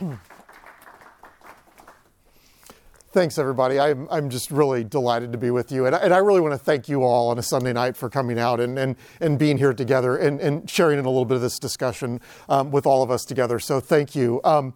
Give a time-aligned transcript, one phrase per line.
[0.00, 0.39] Mm.
[3.12, 3.80] Thanks, everybody.
[3.80, 5.84] I'm, I'm just really delighted to be with you.
[5.84, 8.08] And I, and I really want to thank you all on a Sunday night for
[8.08, 11.34] coming out and, and, and being here together and, and sharing in a little bit
[11.34, 13.58] of this discussion um, with all of us together.
[13.58, 14.40] So thank you.
[14.44, 14.74] Um,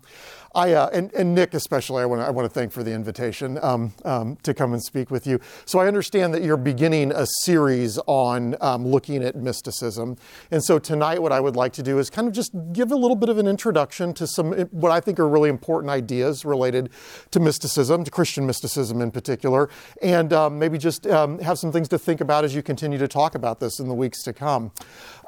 [0.54, 2.92] I, uh, and, and, Nick especially, I want to I want to thank for the
[2.92, 5.40] invitation um, um, to come and speak with you.
[5.64, 10.16] So I understand that you're beginning a series on um, looking at mysticism,
[10.52, 12.96] and so tonight what I would like to do is kind of just give a
[12.96, 16.90] little bit of an introduction to some what I think are really important ideas related
[17.32, 19.68] to mysticism, to Christian mysticism in particular,
[20.00, 23.06] and um, maybe just um, have some things to think about as you continue to
[23.06, 24.72] talk about this in the weeks to come.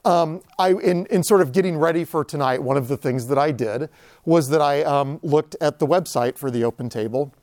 [0.07, 3.37] Um, I, in, in, sort of getting ready for tonight, one of the things that
[3.37, 3.91] I did
[4.25, 7.35] was that I um, looked at the website for the Open Table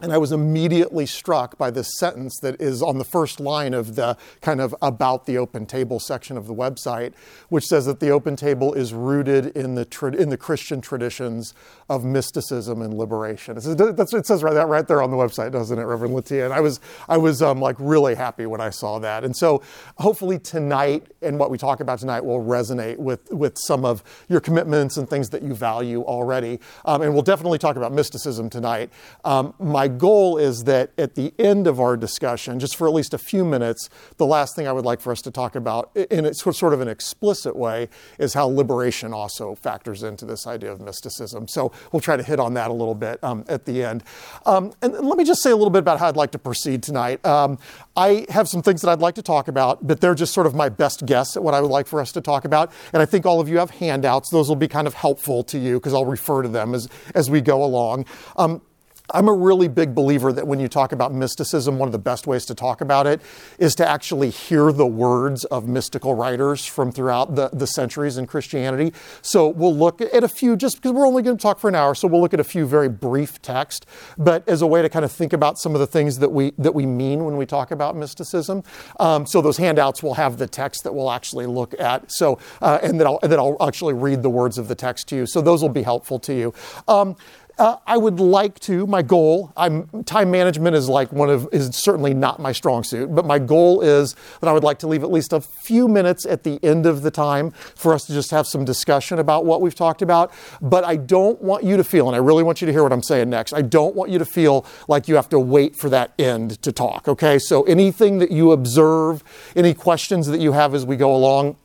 [0.00, 3.94] and I was immediately struck by this sentence that is on the first line of
[3.94, 7.14] the kind of about the open table section of the website,
[7.48, 11.54] which says that the open table is rooted in the, tra- in the Christian traditions
[11.88, 13.56] of mysticism and liberation.
[13.56, 13.80] It says,
[14.12, 16.44] it says right, that right there on the website, doesn't it, Reverend Latia?
[16.44, 16.78] And I was,
[17.08, 19.24] I was um, like really happy when I saw that.
[19.24, 19.62] And so
[19.96, 24.40] hopefully tonight and what we talk about tonight will resonate with, with some of your
[24.40, 26.60] commitments and things that you value already.
[26.84, 28.90] Um, and we'll definitely talk about mysticism tonight.
[29.24, 32.92] Um, my my goal is that at the end of our discussion, just for at
[32.92, 35.96] least a few minutes, the last thing I would like for us to talk about
[35.96, 40.80] in sort of an explicit way is how liberation also factors into this idea of
[40.80, 41.46] mysticism.
[41.46, 44.02] So we'll try to hit on that a little bit um, at the end.
[44.44, 46.82] Um, and let me just say a little bit about how I'd like to proceed
[46.82, 47.24] tonight.
[47.24, 47.56] Um,
[47.96, 50.54] I have some things that I'd like to talk about, but they're just sort of
[50.56, 52.72] my best guess at what I would like for us to talk about.
[52.92, 54.30] And I think all of you have handouts.
[54.30, 57.30] Those will be kind of helpful to you because I'll refer to them as, as
[57.30, 58.06] we go along.
[58.36, 58.62] Um,
[59.10, 62.26] I'm a really big believer that when you talk about mysticism, one of the best
[62.26, 63.20] ways to talk about it
[63.58, 68.26] is to actually hear the words of mystical writers from throughout the, the centuries in
[68.26, 68.92] Christianity.
[69.22, 71.74] So we'll look at a few, just because we're only going to talk for an
[71.74, 73.86] hour, so we'll look at a few very brief text,
[74.18, 76.52] but as a way to kind of think about some of the things that we,
[76.58, 78.62] that we mean when we talk about mysticism.
[78.98, 82.10] Um, so those handouts will have the text that we'll actually look at.
[82.10, 85.16] So, uh, and, then I'll, then I'll actually read the words of the text to
[85.16, 85.26] you.
[85.26, 86.54] So those will be helpful to you.
[86.88, 87.16] Um,
[87.58, 88.86] uh, I would like to.
[88.86, 89.52] My goal.
[89.56, 93.38] I'm, time management is like one of is certainly not my strong suit, but my
[93.38, 96.62] goal is that I would like to leave at least a few minutes at the
[96.62, 100.02] end of the time for us to just have some discussion about what we've talked
[100.02, 100.32] about.
[100.60, 102.92] But I don't want you to feel, and I really want you to hear what
[102.92, 103.54] I'm saying next.
[103.54, 106.72] I don't want you to feel like you have to wait for that end to
[106.72, 107.08] talk.
[107.08, 109.24] Okay, so anything that you observe,
[109.54, 111.56] any questions that you have as we go along,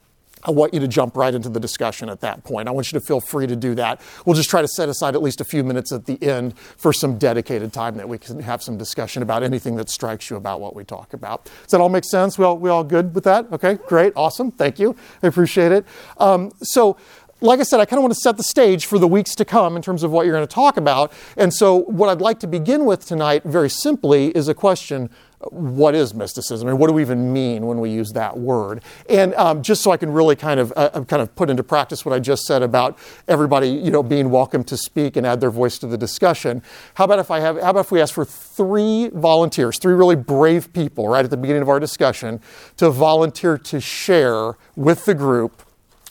[0.44, 2.68] I want you to jump right into the discussion at that point.
[2.68, 4.02] I want you to feel free to do that.
[4.26, 6.94] We'll just try to set aside at least a few minutes at the end for
[6.94, 10.62] some dedicated time that we can have some discussion about anything that strikes you about
[10.62, 11.46] what we talk about.
[11.46, 12.38] Does that all make sense?
[12.38, 13.52] We all, we all good with that?
[13.52, 14.96] Okay, great, awesome, thank you.
[15.22, 15.86] I appreciate it.
[16.18, 16.98] Um, so,
[17.44, 19.46] like I said, I kind of want to set the stage for the weeks to
[19.46, 21.12] come in terms of what you're going to talk about.
[21.36, 25.10] And so, what I'd like to begin with tonight, very simply, is a question
[25.50, 28.84] what is mysticism and what do we even mean when we use that word?
[29.10, 31.64] And um, just so I can really kind of uh, uh, kind of put into
[31.64, 32.98] practice what I just said about
[33.28, 36.62] everybody, you know, being welcome to speak and add their voice to the discussion.
[36.96, 37.60] How about if I have?
[37.60, 41.38] How about if we ask for three volunteers, three really brave people, right at the
[41.38, 42.42] beginning of our discussion,
[42.78, 45.64] to volunteer to share with the group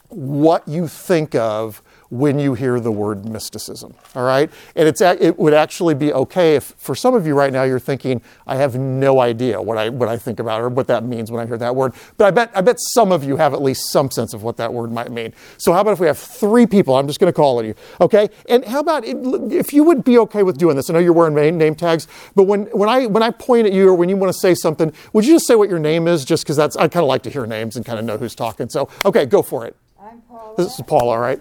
[0.09, 3.95] what you think of when you hear the word mysticism.
[4.15, 4.51] All right?
[4.75, 7.79] And it's, it would actually be okay if, for some of you right now, you're
[7.79, 11.31] thinking, I have no idea what I, what I think about or what that means
[11.31, 11.95] when I hear that word.
[12.17, 14.57] But I bet, I bet some of you have at least some sense of what
[14.57, 15.33] that word might mean.
[15.57, 16.97] So, how about if we have three people?
[16.97, 17.75] I'm just going to call on you.
[18.01, 18.29] Okay?
[18.49, 20.91] And how about if you would be okay with doing this?
[20.91, 23.89] I know you're wearing name tags, but when, when, I, when I point at you
[23.89, 26.25] or when you want to say something, would you just say what your name is?
[26.25, 28.35] Just because that's, I kind of like to hear names and kind of know who's
[28.35, 28.69] talking.
[28.69, 29.77] So, okay, go for it.
[30.01, 30.55] I'm Paula.
[30.57, 31.41] This is Paula, right?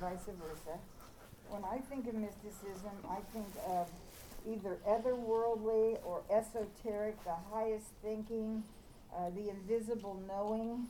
[0.00, 0.78] vice versa.
[1.50, 3.86] When I think of mysticism, I think of
[4.48, 8.62] either otherworldly or esoteric, the highest thinking,
[9.14, 10.86] uh, the invisible knowing,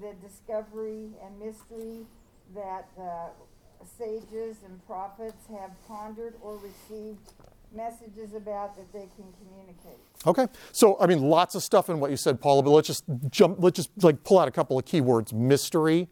[0.00, 2.06] the discovery and mystery
[2.54, 3.28] that uh,
[3.98, 7.32] sages and prophets have pondered or received
[7.72, 10.00] messages about that they can communicate.
[10.26, 12.62] Okay, so I mean, lots of stuff in what you said, Paula.
[12.62, 13.58] But let's just jump.
[13.60, 16.08] Let's just like pull out a couple of keywords: mystery,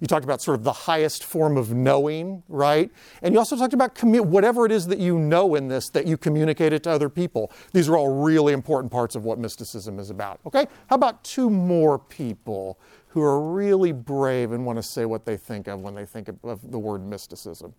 [0.00, 2.90] you talked about sort of the highest form of knowing, right?
[3.22, 6.06] And you also talked about commu- whatever it is that you know in this that
[6.06, 7.52] you communicate it to other people.
[7.72, 10.40] These are all really important parts of what mysticism is about.
[10.46, 10.66] Okay?
[10.88, 15.36] How about two more people who are really brave and want to say what they
[15.36, 17.74] think of when they think of, of the word mysticism?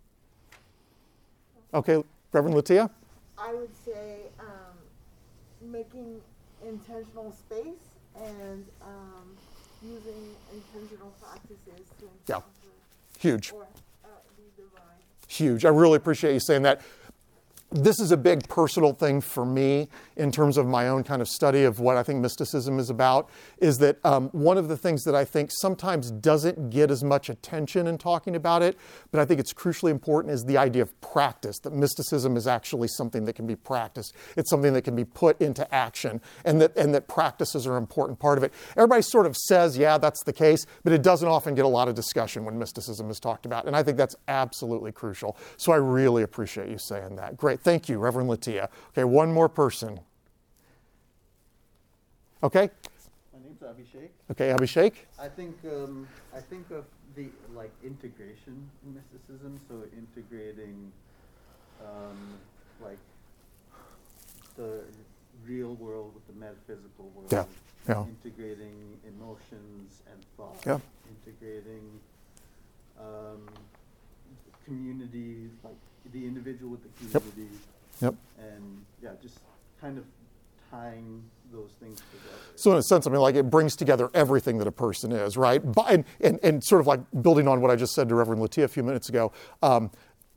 [1.74, 2.02] Okay,
[2.32, 2.90] Reverend Latia?
[3.38, 6.20] I would say um, making
[6.66, 9.36] intentional space and um,
[9.84, 12.40] using intentional practices to Yeah.
[13.18, 13.52] Huge.
[13.52, 13.66] or
[14.04, 14.08] uh,
[15.28, 15.64] huge.
[15.64, 16.80] I really appreciate you saying that.
[17.74, 21.28] This is a big personal thing for me in terms of my own kind of
[21.28, 23.30] study of what I think mysticism is about.
[23.58, 27.30] Is that um, one of the things that I think sometimes doesn't get as much
[27.30, 28.76] attention in talking about it,
[29.10, 32.88] but I think it's crucially important is the idea of practice, that mysticism is actually
[32.88, 34.14] something that can be practiced.
[34.36, 37.82] It's something that can be put into action, and that, and that practices are an
[37.82, 38.52] important part of it.
[38.76, 41.88] Everybody sort of says, yeah, that's the case, but it doesn't often get a lot
[41.88, 43.64] of discussion when mysticism is talked about.
[43.64, 45.38] And I think that's absolutely crucial.
[45.56, 47.38] So I really appreciate you saying that.
[47.38, 47.61] Great.
[47.62, 48.68] Thank you, Reverend Latia.
[48.90, 50.00] Okay, one more person.
[52.42, 52.70] Okay?
[53.32, 54.08] My name's Abhishek.
[54.32, 54.92] Okay, Abhishek?
[55.20, 59.60] I think um, I think of the like integration in mysticism.
[59.68, 60.90] So integrating
[61.80, 62.18] um,
[62.82, 62.98] like
[64.56, 64.80] the
[65.46, 67.30] real world with the metaphysical world.
[67.30, 67.44] Yeah,
[67.88, 68.04] yeah.
[68.04, 70.56] Integrating emotions and thought.
[70.66, 70.80] Yeah.
[71.26, 72.00] Integrating
[72.98, 73.46] um,
[74.64, 75.74] community, like
[76.12, 77.22] the individual with the Yep.
[77.32, 77.56] community,
[78.00, 78.14] Yep.
[78.38, 79.38] and yeah, just
[79.80, 80.04] kind of
[80.70, 81.22] tying
[81.52, 82.38] those things together.
[82.56, 85.36] So in a sense, I mean, like it brings together everything that a person is,
[85.36, 85.60] right?
[85.62, 88.40] But, and, and, and sort of like building on what I just said to Reverend
[88.40, 89.32] Latia a few minutes ago,
[89.62, 89.90] um,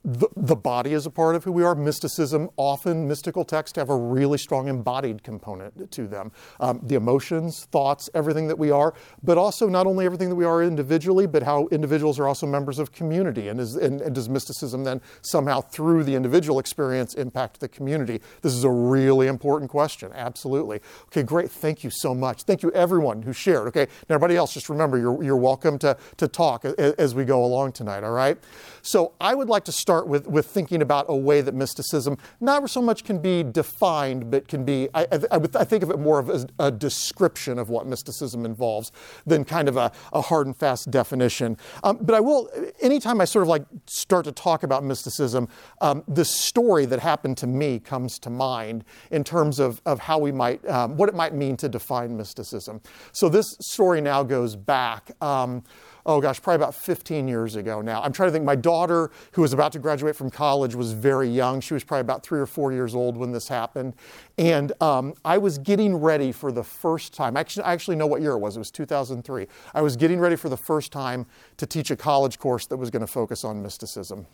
[0.06, 1.74] the, the body is a part of who we are.
[1.74, 6.30] Mysticism, often mystical texts have a really strong embodied component to them.
[6.60, 8.94] Um, the emotions, thoughts, everything that we are,
[9.24, 12.78] but also not only everything that we are individually, but how individuals are also members
[12.78, 13.48] of community.
[13.48, 18.20] And, is, and, and does mysticism then somehow, through the individual experience, impact the community?
[18.42, 20.12] This is a really important question.
[20.14, 20.80] Absolutely.
[21.06, 21.50] Okay, great.
[21.50, 22.44] Thank you so much.
[22.44, 23.66] Thank you, everyone who shared.
[23.68, 27.44] Okay, now everybody else, just remember you're, you're welcome to, to talk as we go
[27.44, 28.38] along tonight, all right?
[28.82, 32.68] So I would like to start with, with thinking about a way that mysticism not
[32.68, 36.18] so much can be defined, but can be, I, I, I think of it more
[36.18, 38.92] of as a description of what mysticism involves
[39.26, 41.56] than kind of a, a hard and fast definition.
[41.84, 42.50] Um, but I will,
[42.80, 45.48] anytime I sort of like start to talk about mysticism,
[45.80, 50.18] um, the story that happened to me comes to mind in terms of, of how
[50.18, 52.80] we might, um, what it might mean to define mysticism.
[53.12, 55.10] So this story now goes back.
[55.22, 55.62] Um,
[56.06, 58.00] oh gosh, probably about 15 years ago now.
[58.02, 58.44] I'm trying to think.
[58.44, 61.60] My daughter, who was about to graduate from college, was very young.
[61.60, 63.94] She was probably about three or four years old when this happened.
[64.38, 67.36] And um, I was getting ready for the first time.
[67.36, 68.56] Actually, I actually know what year it was.
[68.56, 69.46] It was 2003.
[69.74, 71.26] I was getting ready for the first time
[71.56, 74.26] to teach a college course that was going to focus on mysticism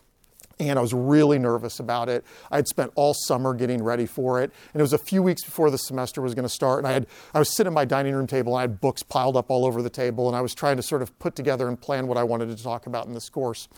[0.71, 2.25] and I was really nervous about it.
[2.51, 5.45] I had spent all summer getting ready for it, and it was a few weeks
[5.45, 6.79] before the semester was going to start.
[6.79, 9.03] And I had I was sitting at my dining room table, and I had books
[9.03, 11.69] piled up all over the table, and I was trying to sort of put together
[11.69, 13.69] and plan what I wanted to talk about in this course.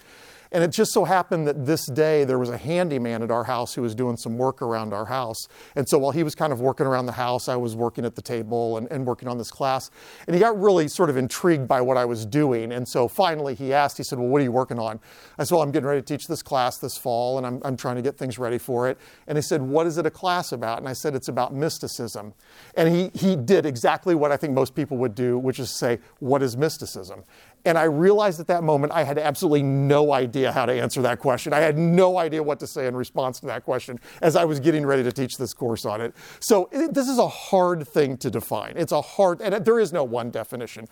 [0.55, 3.75] And it just so happened that this day there was a handyman at our house
[3.75, 5.49] who was doing some work around our house.
[5.75, 8.15] And so while he was kind of working around the house, I was working at
[8.15, 9.91] the table and, and working on this class.
[10.29, 12.71] And he got really sort of intrigued by what I was doing.
[12.71, 15.01] And so finally he asked, he said, Well, what are you working on?
[15.39, 17.77] I said, Well, I'm getting ready to teach this class this fall and I'm, I'm
[17.77, 18.97] trying to get things ready for it.
[19.27, 20.79] And he said, What is it a class about?
[20.79, 22.33] And I said, It's about mysticism.
[22.77, 25.99] And he, he did exactly what I think most people would do, which is say,
[26.21, 27.25] What is mysticism?
[27.65, 31.19] And I realized at that moment I had absolutely no idea how to answer that
[31.19, 31.53] question.
[31.53, 34.61] I had no idea what to say in response to that question as I was
[34.61, 36.15] getting ready to teach this course on it.
[36.41, 38.75] So it, this is a hard thing to define.
[38.77, 40.87] It's a hard, and there is no one definition.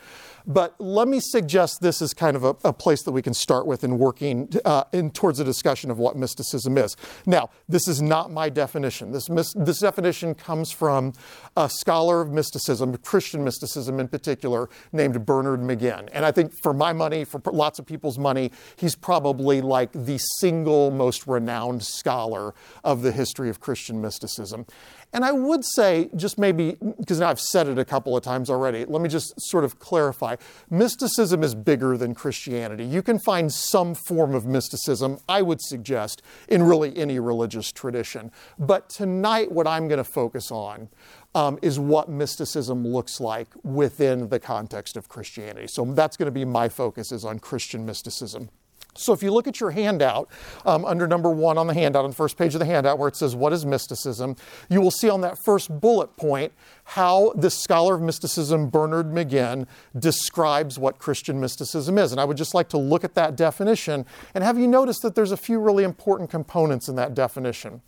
[0.46, 3.66] But let me suggest this is kind of a, a place that we can start
[3.66, 6.96] with in working uh, in towards a discussion of what mysticism is.
[7.26, 9.12] Now, this is not my definition.
[9.12, 11.12] This, mis- this definition comes from
[11.56, 16.08] a scholar of mysticism, Christian mysticism in particular, named Bernard McGinn.
[16.12, 20.18] And I think for my money, for lots of people's money, he's probably like the
[20.38, 22.54] single most renowned scholar
[22.84, 24.66] of the history of Christian mysticism.
[25.14, 28.48] And I would say, just maybe, because now I've said it a couple of times
[28.48, 30.36] already, let me just sort of clarify.
[30.70, 32.84] Mysticism is bigger than Christianity.
[32.84, 38.30] You can find some form of mysticism, I would suggest, in really any religious tradition.
[38.58, 40.88] But tonight, what I'm going to focus on
[41.34, 45.66] um, is what mysticism looks like within the context of Christianity.
[45.66, 48.50] So that's going to be my focus is on Christian mysticism.
[48.94, 50.28] So if you look at your handout,
[50.66, 53.08] um, under number one on the handout, on the first page of the handout, where
[53.08, 54.36] it says, What is mysticism?
[54.68, 56.52] you will see on that first bullet point
[56.84, 59.66] how this scholar of mysticism, Bernard McGinn,
[59.98, 62.12] describes what Christian mysticism is.
[62.12, 65.14] And I would just like to look at that definition and have you notice that
[65.14, 67.80] there's a few really important components in that definition.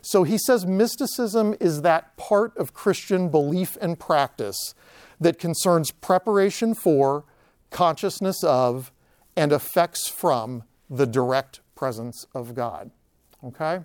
[0.00, 4.74] So he says mysticism is that part of Christian belief and practice
[5.20, 7.24] that concerns preparation for,
[7.70, 8.91] consciousness of,
[9.36, 12.90] and effects from the direct presence of God.
[13.42, 13.80] Okay?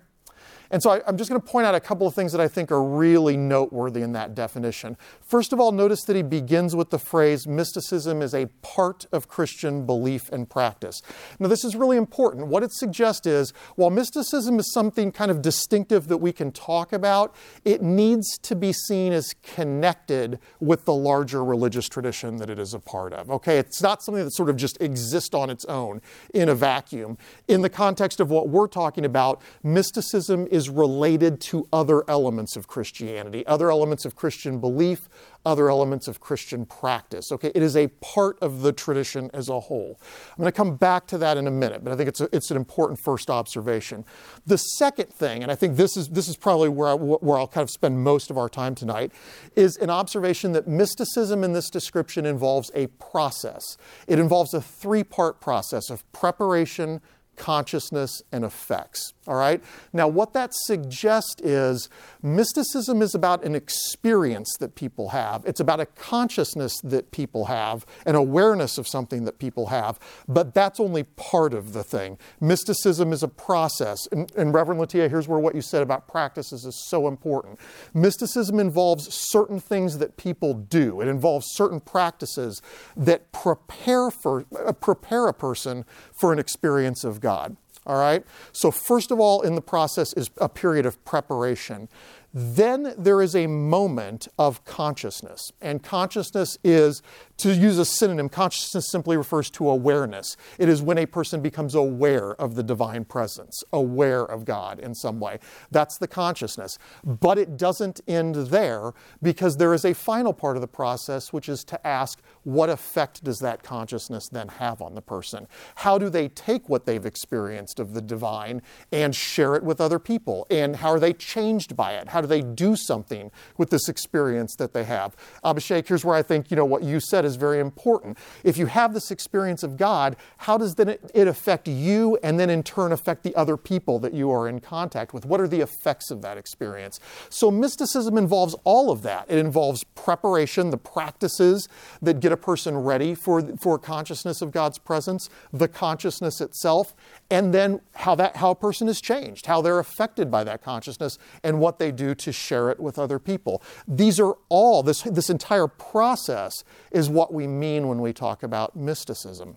[0.70, 2.48] And so I, am just going to point out a couple of things that I
[2.48, 4.96] think are really noteworthy in that definition.
[5.22, 9.28] First of all, notice that he begins with the phrase mysticism is a part of
[9.28, 11.00] Christian belief and practice.
[11.38, 12.48] Now, this is really important.
[12.48, 16.92] What it suggests is while mysticism is something kind of distinctive that we can talk
[16.92, 17.34] about,
[17.64, 22.74] it needs to be seen as connected with the larger religious tradition that it is
[22.74, 23.30] a part of.
[23.30, 26.02] Okay, it's not something that sort of just exists on its own
[26.34, 27.16] in a vacuum.
[27.46, 32.66] In the context of what we're talking about, mysticism is related to other elements of
[32.66, 35.08] Christianity, other elements of Christian belief,
[35.44, 37.30] other elements of Christian practice.
[37.30, 40.00] Okay, it is a part of the tradition as a whole.
[40.30, 42.28] I'm going to come back to that in a minute, but I think it's, a,
[42.32, 44.04] it's an important first observation.
[44.46, 47.48] The second thing, and I think this is, this is probably where, I, where I'll
[47.48, 49.12] kind of spend most of our time tonight,
[49.56, 53.76] is an observation that mysticism in this description involves a process.
[54.06, 57.00] It involves a three part process of preparation,
[57.36, 59.14] consciousness, and effects.
[59.28, 59.62] All right?
[59.92, 61.90] Now, what that suggests is
[62.22, 67.84] mysticism is about an experience that people have, it's about a consciousness that people have,
[68.06, 72.16] an awareness of something that people have, but that's only part of the thing.
[72.40, 73.98] Mysticism is a process.
[74.12, 77.58] And, and Reverend Latia, here's where what you said about practices is so important.
[77.92, 82.62] Mysticism involves certain things that people do, it involves certain practices
[82.96, 85.84] that prepare, for, uh, prepare a person
[86.18, 87.58] for an experience of God.
[87.88, 88.22] All right?
[88.52, 91.88] So, first of all, in the process is a period of preparation.
[92.34, 95.50] Then there is a moment of consciousness.
[95.60, 97.02] And consciousness is,
[97.38, 100.36] to use a synonym, consciousness simply refers to awareness.
[100.58, 104.94] It is when a person becomes aware of the divine presence, aware of God in
[104.94, 105.38] some way.
[105.70, 106.78] That's the consciousness.
[107.02, 108.92] But it doesn't end there
[109.22, 113.24] because there is a final part of the process, which is to ask what effect
[113.24, 115.46] does that consciousness then have on the person?
[115.76, 119.98] How do they take what they've experienced of the divine and share it with other
[119.98, 120.46] people?
[120.50, 122.08] And how are they changed by it?
[122.08, 125.16] How do they do something with this experience that they have?
[125.44, 128.18] Abhishek, here's where I think, you know, what you said is very important.
[128.44, 132.38] If you have this experience of God, how does then it, it affect you and
[132.38, 135.24] then in turn affect the other people that you are in contact with?
[135.24, 137.00] What are the effects of that experience?
[137.28, 139.26] So mysticism involves all of that.
[139.28, 141.68] It involves preparation, the practices
[142.02, 146.94] that get a person ready for, for consciousness of God's presence, the consciousness itself,
[147.30, 151.18] and then how that how a person is changed, how they're affected by that consciousness,
[151.42, 153.62] and what they do to share it with other people.
[153.86, 158.76] These are all this this entire process is what we mean when we talk about
[158.76, 159.56] mysticism.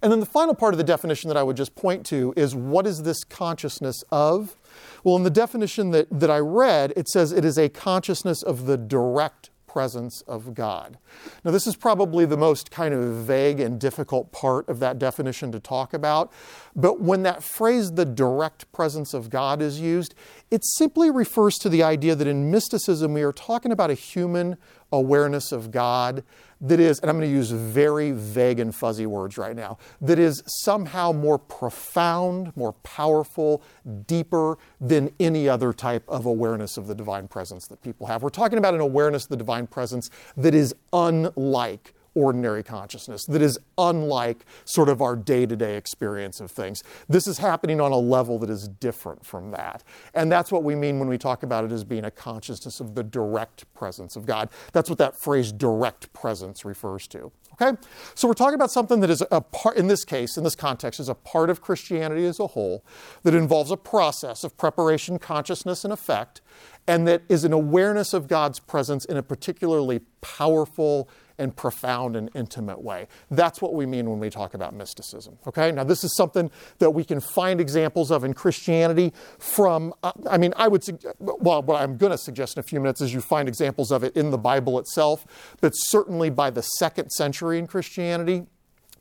[0.00, 2.54] And then the final part of the definition that I would just point to is
[2.54, 4.56] what is this consciousness of?
[5.02, 8.66] Well, in the definition that, that I read, it says it is a consciousness of
[8.66, 10.98] the direct presence of God.
[11.44, 15.52] Now, this is probably the most kind of vague and difficult part of that definition
[15.52, 16.32] to talk about,
[16.74, 20.16] but when that phrase, the direct presence of God, is used,
[20.50, 24.56] it simply refers to the idea that in mysticism we are talking about a human
[24.90, 26.24] awareness of God
[26.60, 30.18] that is, and I'm going to use very vague and fuzzy words right now, that
[30.18, 33.62] is somehow more profound, more powerful,
[34.06, 38.22] deeper than any other type of awareness of the divine presence that people have.
[38.22, 43.40] We're talking about an awareness of the divine presence that is unlike ordinary consciousness that
[43.40, 46.82] is unlike sort of our day to day experience of things.
[47.08, 49.84] This is happening on a level that is different from that.
[50.14, 52.94] And that's what we mean when we talk about it as being a consciousness of
[52.94, 54.48] the direct presence of God.
[54.72, 57.30] That's what that phrase direct presence refers to.
[57.60, 57.76] Okay?
[58.14, 61.00] So we're talking about something that is a part, in this case, in this context,
[61.00, 62.84] is a part of Christianity as a whole,
[63.22, 66.40] that involves a process of preparation, consciousness, and effect,
[66.86, 71.08] and that is an awareness of God's presence in a particularly powerful
[71.38, 73.08] and profound and intimate way.
[73.30, 75.38] That's what we mean when we talk about mysticism.
[75.46, 75.72] Okay?
[75.72, 80.38] Now, this is something that we can find examples of in Christianity from, uh, I
[80.38, 80.84] mean, I would,
[81.18, 84.02] well, what I'm going to suggest in a few minutes is you find examples of
[84.02, 85.24] it in the Bible itself,
[85.60, 88.46] but certainly by the second century in Christianity,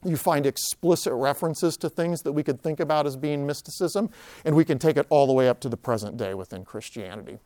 [0.04, 4.10] you find explicit references to things that we could think about as being mysticism,
[4.46, 7.40] and we can take it all the way up to the present day within Christianity.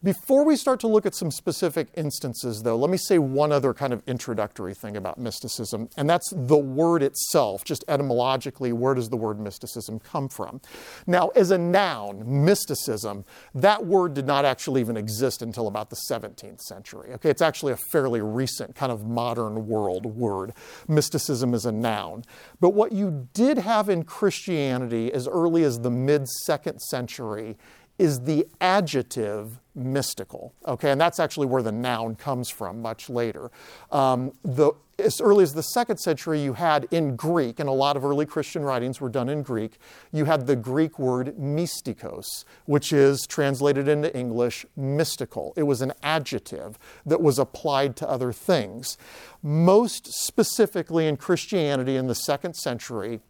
[0.00, 3.74] Before we start to look at some specific instances, though, let me say one other
[3.74, 7.64] kind of introductory thing about mysticism, and that's the word itself.
[7.64, 10.60] Just etymologically, where does the word mysticism come from?
[11.08, 13.24] Now, as a noun, mysticism,
[13.56, 17.10] that word did not actually even exist until about the 17th century.
[17.14, 20.52] Okay, it's actually a fairly recent kind of modern world word.
[20.86, 22.22] Mysticism is a noun.
[22.60, 27.56] But what you did have in Christianity as early as the mid second century
[27.98, 30.54] is the adjective mystical.
[30.66, 33.50] Okay, and that's actually where the noun comes from much later.
[33.90, 37.96] Um, the as early as the second century, you had in Greek, and a lot
[37.96, 39.78] of early Christian writings were done in Greek,
[40.10, 45.52] you had the Greek word mystikos, which is translated into English mystical.
[45.56, 48.98] It was an adjective that was applied to other things.
[49.40, 53.20] Most specifically in Christianity in the second century,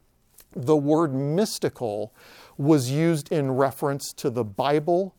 [0.57, 2.15] the word mystical
[2.57, 5.15] was used in reference to the Bible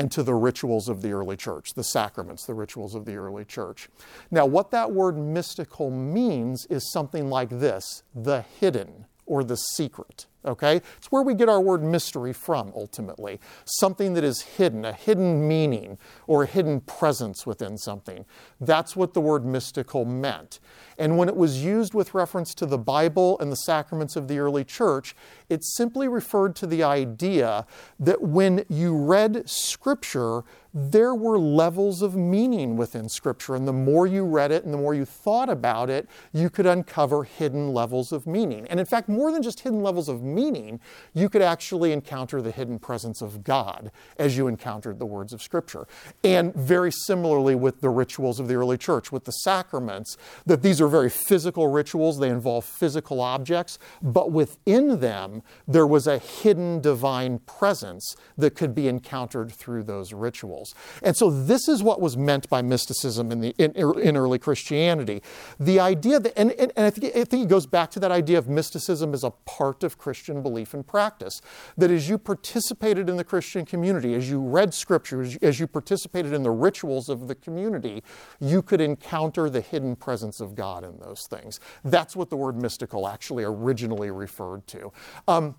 [0.00, 3.44] and to the rituals of the early church, the sacraments, the rituals of the early
[3.44, 3.90] church.
[4.30, 10.26] Now, what that word mystical means is something like this the hidden or the secret.
[10.44, 10.76] Okay?
[10.96, 13.38] It's where we get our word mystery from, ultimately.
[13.64, 18.24] Something that is hidden, a hidden meaning or a hidden presence within something.
[18.60, 20.58] That's what the word mystical meant.
[20.98, 24.40] And when it was used with reference to the Bible and the sacraments of the
[24.40, 25.14] early church,
[25.48, 27.64] it simply referred to the idea
[28.00, 30.42] that when you read Scripture,
[30.72, 33.54] there were levels of meaning within Scripture.
[33.54, 36.66] And the more you read it and the more you thought about it, you could
[36.66, 38.66] uncover hidden levels of meaning.
[38.68, 40.80] And in fact, more than just hidden levels of meaning,
[41.14, 45.42] you could actually encounter the hidden presence of God as you encountered the words of
[45.42, 45.86] Scripture.
[46.22, 50.80] And very similarly with the rituals of the early church, with the sacraments, that these
[50.80, 56.80] are very physical rituals, they involve physical objects, but within them, there was a hidden
[56.80, 60.59] divine presence that could be encountered through those rituals.
[61.02, 65.22] And so, this is what was meant by mysticism in, the, in, in early Christianity.
[65.58, 68.10] The idea that, and, and, and I, think, I think it goes back to that
[68.10, 71.40] idea of mysticism as a part of Christian belief and practice.
[71.76, 76.32] That as you participated in the Christian community, as you read scripture, as you participated
[76.32, 78.02] in the rituals of the community,
[78.40, 81.60] you could encounter the hidden presence of God in those things.
[81.84, 84.92] That's what the word mystical actually originally referred to.
[85.28, 85.56] Um,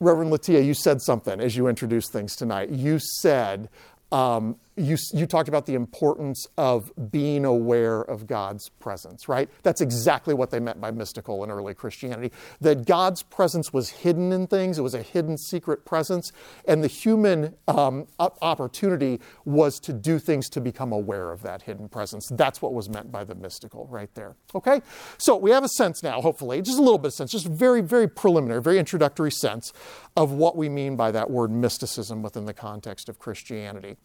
[0.00, 2.70] Reverend Latia, you said something as you introduced things tonight.
[2.70, 3.68] You said
[4.12, 9.48] um, you, you talked about the importance of being aware of God's presence, right?
[9.62, 12.32] That's exactly what they meant by mystical in early Christianity.
[12.60, 16.32] That God's presence was hidden in things, it was a hidden secret presence,
[16.66, 21.88] and the human um, opportunity was to do things to become aware of that hidden
[21.88, 22.28] presence.
[22.30, 24.36] That's what was meant by the mystical right there.
[24.54, 24.80] Okay?
[25.18, 27.80] So we have a sense now, hopefully, just a little bit of sense, just very,
[27.80, 29.72] very preliminary, very introductory sense
[30.16, 33.96] of what we mean by that word mysticism within the context of Christianity.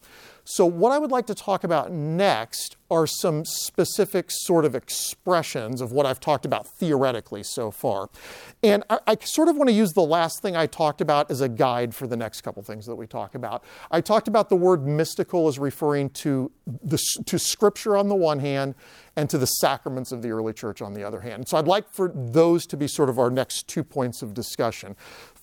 [0.44, 5.80] So, what I would like to talk about next are some specific sort of expressions
[5.80, 8.10] of what I've talked about theoretically so far.
[8.62, 11.40] And I, I, sort of want to use the last thing I talked about as
[11.40, 13.64] a guide for the next couple things that we talk about.
[13.90, 18.38] I talked about the word mystical as referring to, the, to Scripture on the one
[18.38, 18.74] hand
[19.16, 21.48] and to the sacraments of the early church on the other hand.
[21.48, 24.94] So I'd like for those to be sort of our next two points of discussion.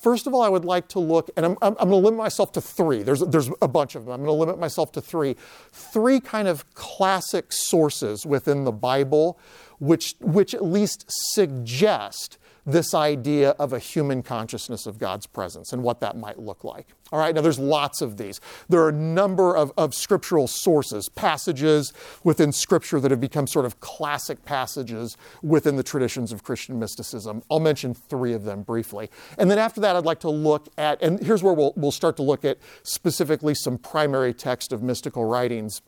[0.02, 2.18] First of all, I would like to look, and I'm, I'm, I'm going to limit
[2.18, 3.04] myself to three.
[3.04, 4.14] There's, there's a bunch of them.
[4.14, 5.36] I'm going to limit myself to three.
[5.72, 9.40] Three kind of classic sources within the Bible
[9.78, 15.84] which, which at least suggest this idea of a human consciousness of God's presence and
[15.84, 16.88] what that might look like.
[17.12, 18.39] All right, now there's lots of these.
[18.69, 21.91] There are a number of, of scriptural sources, passages
[22.24, 27.43] within Scripture that have become sort of classic passages within the traditions of Christian mysticism.
[27.52, 29.10] I'll mention three of them briefly.
[29.38, 32.15] And then after that, I'd like to look at, and here's where we'll, we'll start
[32.17, 35.82] to look at specifically some primary text of mystical writings.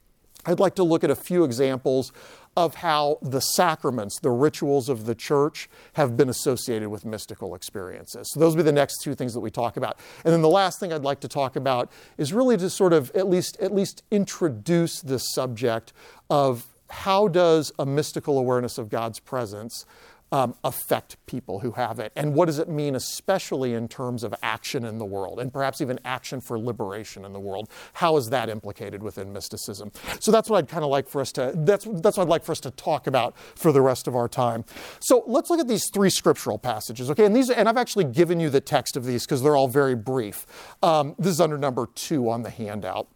[0.45, 2.11] I'd like to look at a few examples
[2.55, 8.29] of how the sacraments, the rituals of the church, have been associated with mystical experiences.
[8.31, 9.97] So, those will be the next two things that we talk about.
[10.23, 13.11] And then the last thing I'd like to talk about is really to sort of
[13.15, 15.93] at least, at least introduce this subject
[16.29, 19.85] of how does a mystical awareness of God's presence
[20.33, 22.11] um, affect people who have it?
[22.15, 25.79] And what does it mean, especially in terms of action in the world, and perhaps
[25.79, 27.69] even action for liberation in the world?
[27.93, 29.91] How is that implicated within mysticism?
[30.19, 32.43] So that's what I'd kind of like for us to, that's, that's what I'd like
[32.43, 34.65] for us to talk about for the rest of our time.
[35.01, 37.25] So let's look at these three scriptural passages, okay?
[37.25, 39.95] And these, and I've actually given you the text of these because they're all very
[39.95, 40.47] brief.
[40.81, 43.07] Um, this is under number two on the handout.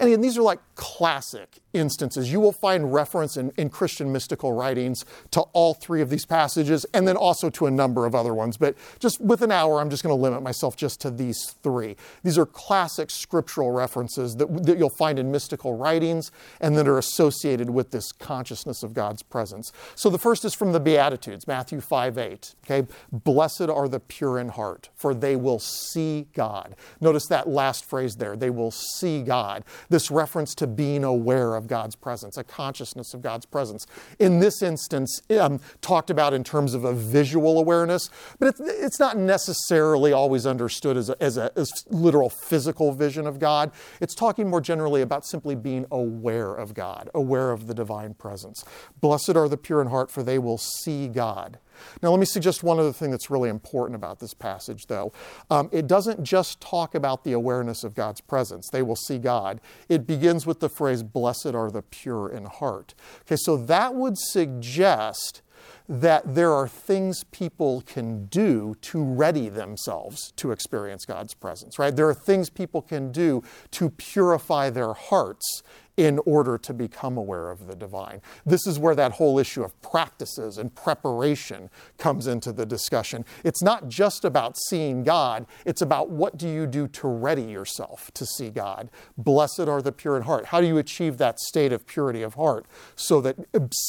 [0.00, 2.32] And again, these are like classic instances.
[2.32, 6.86] You will find reference in, in Christian mystical writings to all three of these passages
[6.94, 8.56] and then also to a number of other ones.
[8.56, 11.96] But just with an hour, I'm just going to limit myself just to these three.
[12.24, 16.96] These are classic scriptural references that, that you'll find in mystical writings and that are
[16.96, 19.72] associated with this consciousness of God's presence.
[19.94, 22.54] So the first is from the Beatitudes, Matthew 5 8.
[22.64, 26.74] Okay, blessed are the pure in heart, for they will see God.
[27.02, 29.62] Notice that last phrase there, they will see God.
[29.90, 33.86] This reference to being aware of God's presence, a consciousness of God's presence.
[34.18, 38.98] In this instance, um, talked about in terms of a visual awareness, but it's, it's
[38.98, 43.70] not necessarily always understood as a, as a as literal physical vision of God.
[44.00, 48.64] It's talking more generally about simply being aware of God, aware of the divine presence.
[49.00, 51.58] Blessed are the pure in heart, for they will see God.
[52.02, 55.12] Now, let me suggest one other thing that's really important about this passage, though.
[55.50, 59.60] Um, it doesn't just talk about the awareness of God's presence, they will see God.
[59.88, 62.94] It begins with the phrase, Blessed are the pure in heart.
[63.22, 65.42] Okay, so that would suggest
[65.88, 71.94] that there are things people can do to ready themselves to experience God's presence, right?
[71.94, 75.64] There are things people can do to purify their hearts
[76.00, 78.22] in order to become aware of the divine.
[78.46, 83.22] This is where that whole issue of practices and preparation comes into the discussion.
[83.44, 88.10] It's not just about seeing God, it's about what do you do to ready yourself
[88.14, 88.88] to see God.
[89.18, 90.46] Blessed are the pure in heart.
[90.46, 92.64] How do you achieve that state of purity of heart
[92.96, 93.36] so that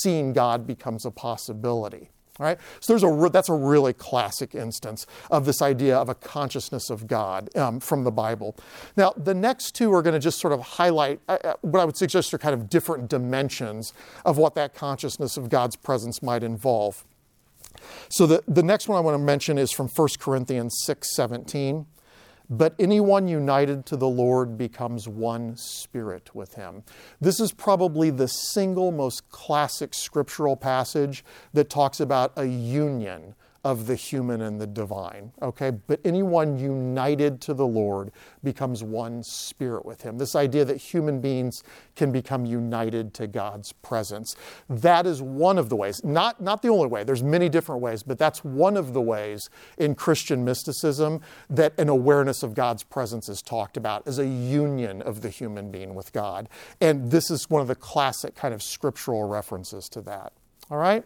[0.02, 2.10] seeing God becomes a possibility?
[2.42, 2.58] Right?
[2.80, 7.08] So there's a, that's a really classic instance of this idea of a consciousness of
[7.08, 8.56] God um, from the Bible.
[8.98, 11.86] Now, the next two are going to just sort of highlight uh, uh, what I
[11.86, 13.94] would suggest are kind of different dimensions
[14.26, 17.06] of what that consciousness of God's presence might involve.
[18.10, 21.86] So the, the next one I want to mention is from 1 Corinthians 6 17.
[22.54, 26.84] But anyone united to the Lord becomes one spirit with him.
[27.22, 33.86] This is probably the single most classic scriptural passage that talks about a union of
[33.86, 35.32] the human and the divine.
[35.42, 38.12] Okay, but anyone united to the Lord
[38.44, 40.18] becomes one spirit with him.
[40.18, 41.64] This idea that human beings
[41.96, 44.36] can become united to God's presence.
[44.68, 48.02] That is one of the ways, not, not the only way, there's many different ways,
[48.02, 53.30] but that's one of the ways in Christian mysticism that an awareness of God's presence
[53.30, 56.50] is talked about as a union of the human being with God.
[56.80, 60.34] And this is one of the classic kind of scriptural references to that.
[60.72, 61.04] All right?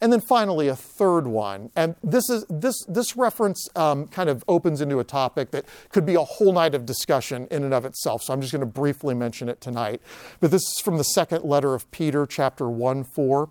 [0.00, 1.70] And then finally, a third one.
[1.76, 6.06] And this, is, this, this reference um, kind of opens into a topic that could
[6.06, 8.22] be a whole night of discussion in and of itself.
[8.22, 10.00] So I'm just going to briefly mention it tonight.
[10.40, 13.50] But this is from the second letter of Peter, chapter 1 4.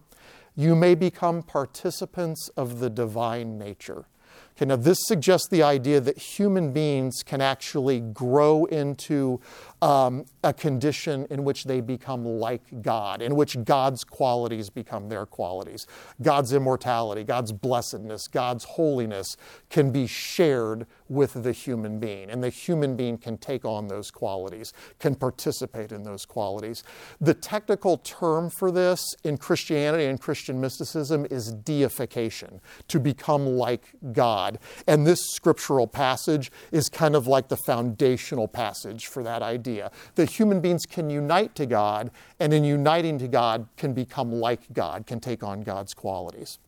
[0.56, 4.06] You may become participants of the divine nature.
[4.60, 9.40] Okay, now this suggests the idea that human beings can actually grow into
[9.82, 15.26] um, a condition in which they become like God, in which God's qualities become their
[15.26, 15.88] qualities.
[16.22, 19.38] God's immortality, God's blessedness, God's holiness
[19.70, 24.12] can be shared with the human being, and the human being can take on those
[24.12, 26.84] qualities, can participate in those qualities.
[27.22, 33.94] The technical term for this in Christianity and Christian mysticism is deification, to become like
[34.12, 34.60] God.
[34.88, 39.92] And this scriptural passage is kind of like the foundational passage for that idea idea
[40.16, 44.62] that human beings can unite to God, and in uniting to God, can become like
[44.74, 46.60] God, can take on God's qualities.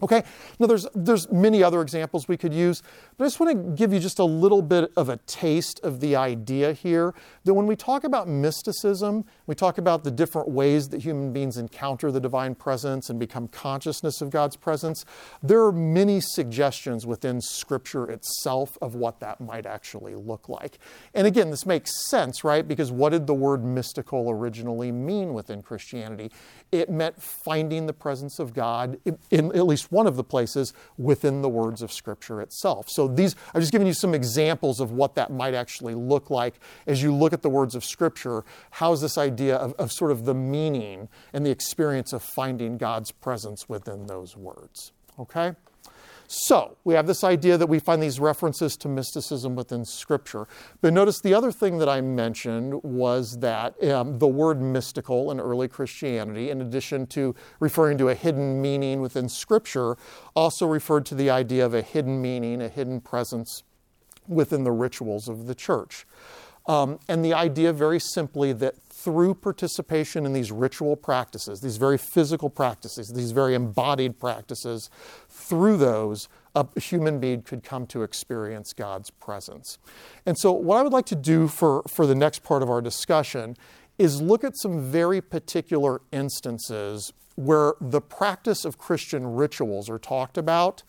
[0.00, 0.22] Okay,
[0.60, 2.82] now there's, there's many other examples we could use,
[3.18, 5.98] but I just want to give you just a little bit of a taste of
[5.98, 10.90] the idea here that when we talk about mysticism, we talk about the different ways
[10.90, 15.04] that human beings encounter the divine presence and become consciousness of God's presence.
[15.42, 20.78] There are many suggestions within Scripture itself of what that might actually look like.
[21.12, 22.66] And again, this makes sense, right?
[22.66, 26.30] Because what did the word mystical originally mean within Christianity?
[26.70, 30.72] It meant finding the presence of God in, in at least one of the places
[30.96, 32.88] within the words of Scripture itself.
[32.88, 36.54] So these, I've just given you some examples of what that might actually look like
[36.86, 38.44] as you look at the words of Scripture.
[38.70, 43.10] How's this idea of, of sort of the meaning and the experience of finding God's
[43.10, 44.92] presence within those words?
[45.18, 45.54] Okay?
[46.30, 50.46] So, we have this idea that we find these references to mysticism within Scripture.
[50.82, 55.40] But notice the other thing that I mentioned was that um, the word mystical in
[55.40, 59.96] early Christianity, in addition to referring to a hidden meaning within Scripture,
[60.36, 63.62] also referred to the idea of a hidden meaning, a hidden presence
[64.26, 66.04] within the rituals of the church.
[66.66, 71.96] Um, and the idea, very simply, that through participation in these ritual practices, these very
[71.96, 74.90] physical practices, these very embodied practices,
[75.48, 79.78] through those, a human being could come to experience God's presence.
[80.26, 82.80] And so, what I would like to do for, for the next part of our
[82.80, 83.56] discussion
[83.98, 90.36] is look at some very particular instances where the practice of Christian rituals are talked
[90.36, 90.82] about,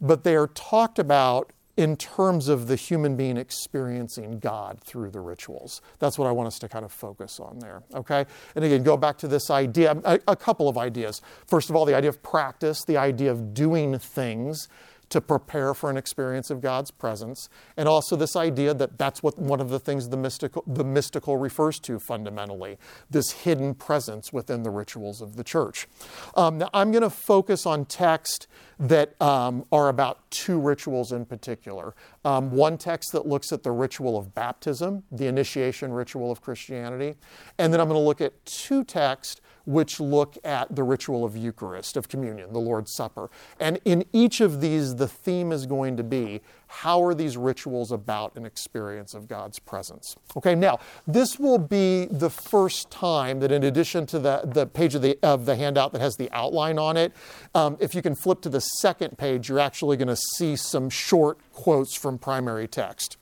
[0.00, 5.20] but they are talked about in terms of the human being experiencing God through the
[5.20, 5.80] rituals.
[6.00, 8.26] That's what I want us to kind of focus on there, okay?
[8.54, 11.22] And again, go back to this idea, a, a couple of ideas.
[11.46, 14.68] First of all, the idea of practice, the idea of doing things
[15.12, 19.38] to prepare for an experience of God's presence, and also this idea that that's what
[19.38, 22.78] one of the things the mystical, the mystical refers to fundamentally
[23.10, 25.86] this hidden presence within the rituals of the church.
[26.34, 28.46] Um, now, I'm going to focus on texts
[28.78, 31.94] that um, are about two rituals in particular.
[32.24, 37.16] Um, one text that looks at the ritual of baptism, the initiation ritual of Christianity,
[37.58, 41.36] and then I'm going to look at two texts which look at the ritual of
[41.36, 43.30] Eucharist, of communion, the Lord's Supper.
[43.60, 47.92] And in each of these, the theme is going to be how are these rituals
[47.92, 50.16] about an experience of God's presence?
[50.38, 54.94] Okay, now, this will be the first time that, in addition to the, the page
[54.94, 57.12] of the, of the handout that has the outline on it,
[57.54, 60.88] um, if you can flip to the second page, you're actually going to see some
[60.88, 63.18] short quotes from primary text.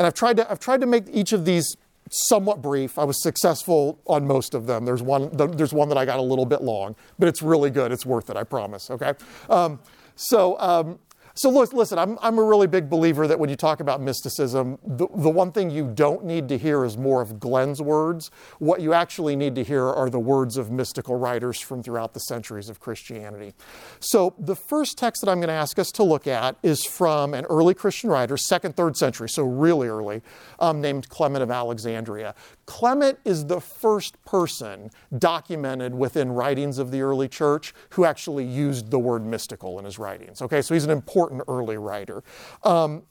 [0.00, 1.76] And I've tried to, I've tried to make each of these
[2.10, 2.98] somewhat brief.
[2.98, 4.84] I was successful on most of them.
[4.84, 7.92] There's one, there's one that I got a little bit long, but it's really good.
[7.92, 8.90] It's worth it, I promise.
[8.90, 9.14] Okay.
[9.48, 9.80] Um,
[10.14, 10.98] so um,
[11.34, 15.06] so listen, I'm, I'm a really big believer that when you talk about mysticism, the,
[15.14, 18.30] the one thing you don't need to hear is more of Glenn's words.
[18.58, 22.20] What you actually need to hear are the words of mystical writers from throughout the
[22.20, 23.54] centuries of Christianity.
[24.00, 27.34] So the first text that I'm going to ask us to look at is from
[27.34, 30.22] an early Christian writer, second, third century, so really early,
[30.58, 32.34] um, named Clement of Alexandria.
[32.66, 38.90] Clement is the first person documented within writings of the early church who actually used
[38.90, 40.40] the word mystical in his writings.
[40.40, 42.22] Okay, so he's an important early writer.
[42.62, 43.02] Um,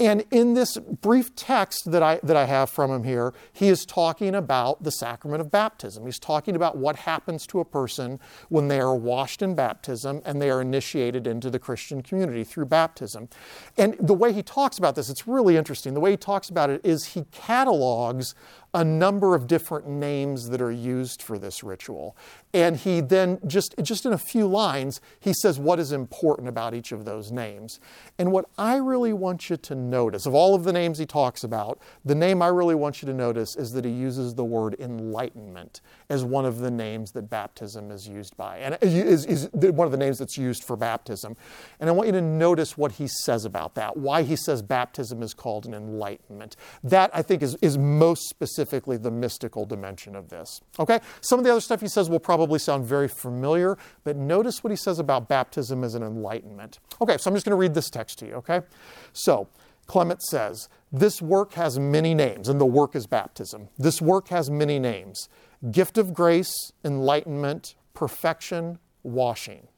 [0.00, 3.86] and in this brief text that I, that I have from him here, he is
[3.86, 6.04] talking about the sacrament of baptism.
[6.04, 10.42] He's talking about what happens to a person when they are washed in baptism and
[10.42, 13.28] they are initiated into the Christian community through baptism.
[13.78, 15.94] And the way he talks about this, it's really interesting.
[15.94, 18.34] The way he talks about it is he catalogs
[18.74, 22.16] a number of different names that are used for this ritual.
[22.52, 26.74] And he then, just, just in a few lines, he says what is important about
[26.74, 27.78] each of those names.
[28.18, 31.44] And what I really want you to notice, of all of the names he talks
[31.44, 34.74] about, the name I really want you to notice is that he uses the word
[34.80, 39.86] enlightenment as one of the names that baptism is used by, and is, is one
[39.86, 41.36] of the names that's used for baptism.
[41.80, 45.22] And I want you to notice what he says about that, why he says baptism
[45.22, 46.56] is called an enlightenment.
[46.82, 50.60] That, I think, is, is most specifically the mystical dimension of this.
[50.78, 51.00] Okay?
[51.20, 54.70] Some of the other stuff he says will probably sound very familiar, but notice what
[54.70, 56.78] he says about baptism as an enlightenment.
[57.00, 58.60] Okay, so I'm just going to read this text to you, okay?
[59.12, 59.48] So,
[59.86, 63.68] Clement says, This work has many names, and the work is baptism.
[63.78, 65.28] This work has many names
[65.70, 66.52] gift of grace,
[66.84, 69.68] enlightenment, perfection, washing.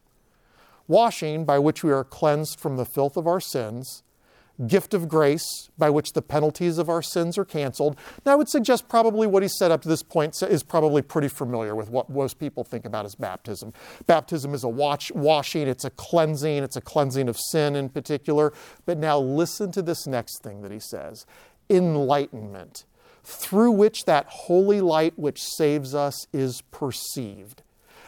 [0.88, 4.02] Washing, by which we are cleansed from the filth of our sins,
[4.66, 7.96] gift of grace by which the penalties of our sins are canceled.
[8.24, 11.28] Now, I would suggest probably what he said up to this point is probably pretty
[11.28, 13.72] familiar with what most people think about as baptism.
[14.06, 18.52] Baptism is a wash, washing, it's a cleansing, it's a cleansing of sin in particular.
[18.86, 21.26] But now listen to this next thing that he says
[21.68, 22.84] enlightenment,
[23.26, 27.62] through which that holy light which saves us is perceived.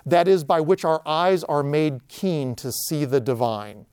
[0.07, 3.87] That is, by which our eyes are made keen to see the divine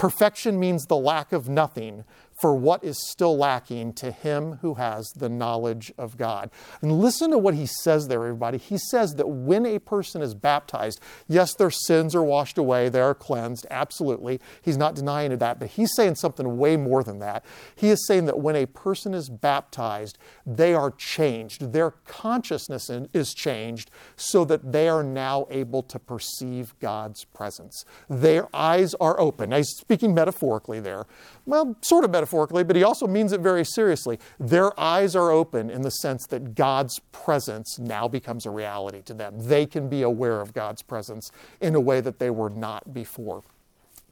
[0.00, 2.04] Perfection means the lack of nothing,
[2.40, 6.50] for what is still lacking to him who has the knowledge of God.
[6.80, 8.56] And listen to what he says there, everybody.
[8.58, 13.00] He says that when a person is baptized, yes, their sins are washed away, they
[13.00, 14.40] are cleansed, absolutely.
[14.62, 17.44] He's not denying that, but he's saying something way more than that.
[17.76, 21.72] He is saying that when a person is baptized, they are changed.
[21.72, 27.84] Their consciousness is changed so that they are now able to perceive God's presence.
[28.08, 29.50] Their eyes are open.
[29.50, 31.04] Now, he's speaking metaphorically there.
[31.46, 34.18] Well, sort of metaphorically but he also means it very seriously.
[34.38, 39.14] Their eyes are open in the sense that God's presence now becomes a reality to
[39.14, 39.34] them.
[39.38, 43.42] They can be aware of God's presence in a way that they were not before.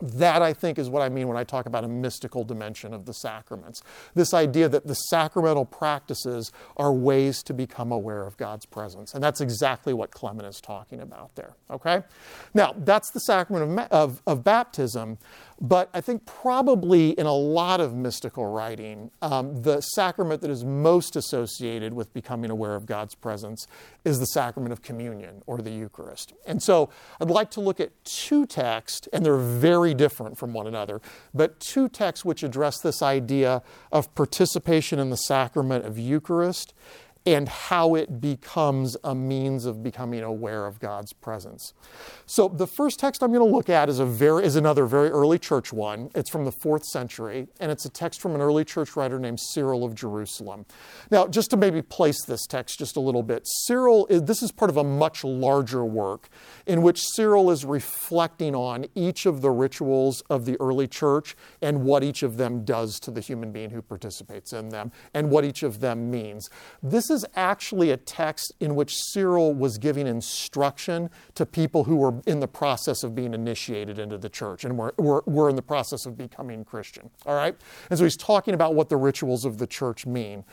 [0.01, 3.05] That, I think, is what I mean when I talk about a mystical dimension of
[3.05, 3.83] the sacraments.
[4.15, 9.13] This idea that the sacramental practices are ways to become aware of God's presence.
[9.13, 11.55] And that's exactly what Clement is talking about there.
[11.71, 12.03] Okay?
[12.55, 15.19] Now, that's the sacrament of, of, of baptism.
[15.61, 20.65] But I think probably in a lot of mystical writing, um, the sacrament that is
[20.65, 23.67] most associated with becoming aware of God's presence
[24.05, 26.33] is the sacrament of communion or the Eucharist.
[26.47, 26.91] And so
[27.21, 31.01] I'd like to look at two texts, and they're very different from one another,
[31.35, 36.73] but two texts which address this idea of participation in the sacrament of Eucharist
[37.35, 41.75] and how it becomes a means of becoming aware of God's presence.
[42.25, 45.11] So the first text I'm going to look at is a very is another very
[45.11, 46.11] early church one.
[46.15, 49.41] It's from the 4th century and it's a text from an early church writer named
[49.41, 50.65] Cyril of Jerusalem.
[51.11, 53.43] Now, just to maybe place this text just a little bit.
[53.45, 56.31] Cyril this is part of a much larger work
[56.67, 61.85] in which Cyril is reflecting on each of the rituals of the early church and
[61.85, 65.45] what each of them does to the human being who participates in them and what
[65.45, 66.49] each of them means.
[66.83, 72.21] This is actually a text in which Cyril was giving instruction to people who were
[72.27, 75.63] in the process of being initiated into the church and were, were, were in the
[75.63, 77.11] process of becoming Christian.
[77.27, 77.57] All right?
[77.91, 80.45] And so he's talking about what the rituals of the church mean.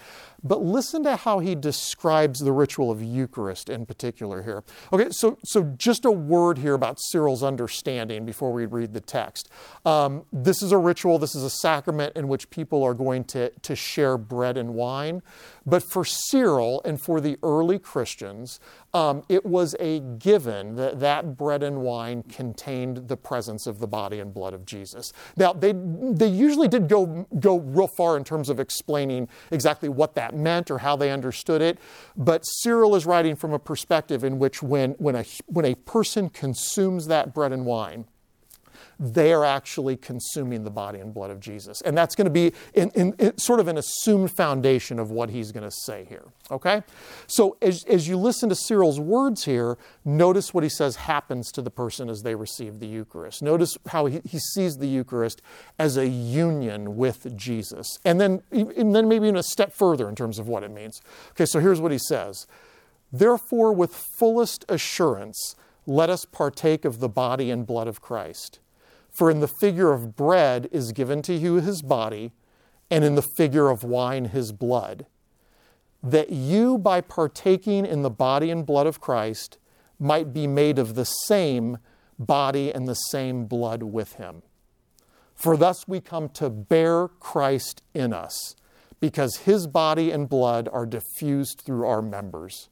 [0.43, 4.63] But listen to how he describes the ritual of Eucharist in particular here.
[4.93, 9.49] Okay, so, so just a word here about Cyril's understanding before we read the text.
[9.85, 13.49] Um, this is a ritual, this is a sacrament in which people are going to,
[13.49, 15.21] to share bread and wine.
[15.65, 18.59] But for Cyril and for the early Christians,
[18.93, 23.87] um, it was a given that that bread and wine contained the presence of the
[23.87, 25.11] body and blood of Jesus.
[25.35, 30.15] Now, they, they usually did go, go real far in terms of explaining exactly what
[30.15, 31.77] that meant or how they understood it,
[32.15, 36.29] but Cyril is writing from a perspective in which when, when, a, when a person
[36.29, 38.05] consumes that bread and wine,
[38.99, 41.81] they are actually consuming the body and blood of Jesus.
[41.81, 45.29] And that's going to be in, in, in sort of an assumed foundation of what
[45.29, 46.25] he's going to say here.
[46.51, 46.83] Okay?
[47.27, 51.61] So as, as you listen to Cyril's words here, notice what he says happens to
[51.61, 53.41] the person as they receive the Eucharist.
[53.41, 55.41] Notice how he, he sees the Eucharist
[55.77, 57.99] as a union with Jesus.
[58.05, 61.01] And then, and then maybe even a step further in terms of what it means.
[61.31, 62.47] Okay, so here's what he says.
[63.11, 65.55] Therefore, with fullest assurance,
[65.85, 68.59] let us partake of the body and blood of Christ.
[69.15, 72.33] For in the figure of bread is given to you his body,
[72.91, 75.05] and in the figure of wine his blood,
[76.03, 79.57] that you, by partaking in the body and blood of Christ,
[79.97, 81.77] might be made of the same
[82.19, 84.43] body and the same blood with him.
[85.33, 88.55] For thus we come to bear Christ in us,
[88.99, 92.69] because his body and blood are diffused through our members.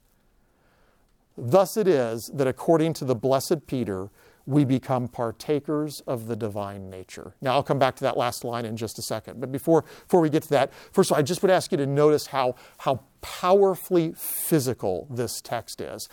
[1.36, 4.10] Thus it is that according to the blessed Peter,
[4.46, 7.34] we become partakers of the divine nature.
[7.40, 9.40] Now, I'll come back to that last line in just a second.
[9.40, 11.78] But before, before we get to that, first of all, I just would ask you
[11.78, 16.08] to notice how, how powerfully physical this text is.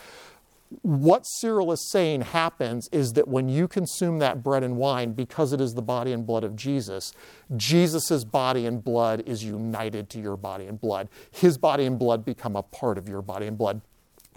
[0.84, 5.52] What Cyril is saying happens is that when you consume that bread and wine, because
[5.52, 7.12] it is the body and blood of Jesus,
[7.58, 11.10] Jesus' body and blood is united to your body and blood.
[11.30, 13.82] His body and blood become a part of your body and blood.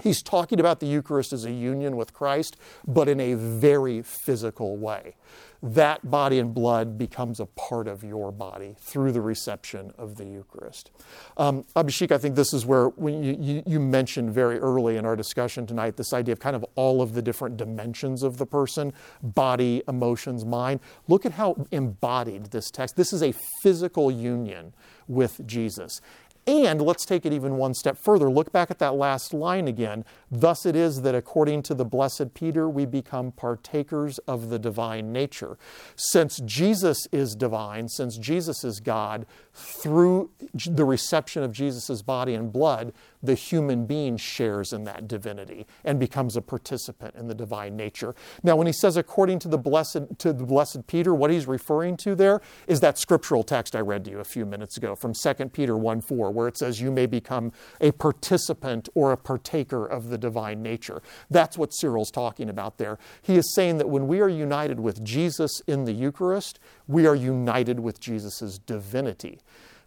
[0.02, 4.76] He's talking about the Eucharist as a union with Christ, but in a very physical
[4.76, 5.14] way.
[5.62, 10.26] That body and blood becomes a part of your body through the reception of the
[10.26, 10.90] Eucharist.
[11.38, 15.16] Um, Abhishek, I think this is where you, you, you mentioned very early in our
[15.16, 18.92] discussion tonight this idea of kind of all of the different dimensions of the person
[19.22, 20.80] body, emotions, mind.
[21.08, 22.96] Look at how embodied this text.
[22.96, 24.74] This is a physical union
[25.08, 26.02] with Jesus.
[26.46, 28.28] And let's take it even one step further.
[28.28, 30.04] Look back at that last line again.
[30.30, 35.12] Thus it is that according to the blessed Peter, we become partakers of the divine
[35.12, 35.56] nature.
[35.96, 40.30] Since Jesus is divine, since Jesus is God, through
[40.64, 45.98] the reception of Jesus' body and blood, the human being shares in that divinity and
[45.98, 48.14] becomes a participant in the divine nature.
[48.42, 51.96] Now, when he says according to the blessed to the blessed Peter, what he's referring
[51.98, 55.14] to there is that scriptural text I read to you a few minutes ago from
[55.14, 59.86] 2 Peter 1 4, where it says you may become a participant or a partaker
[59.86, 61.00] of the divine nature.
[61.30, 62.98] That's what Cyril's talking about there.
[63.22, 67.14] He is saying that when we are united with Jesus in the Eucharist, we are
[67.14, 69.40] united with Jesus' divinity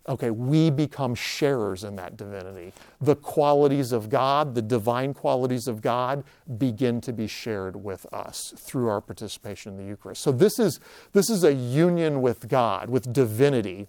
[0.07, 2.73] okay, we become sharers in that divinity.
[3.01, 6.23] The qualities of God, the divine qualities of God,
[6.57, 10.21] begin to be shared with us through our participation in the Eucharist.
[10.21, 10.79] So this is,
[11.13, 13.87] this is a union with God, with divinity,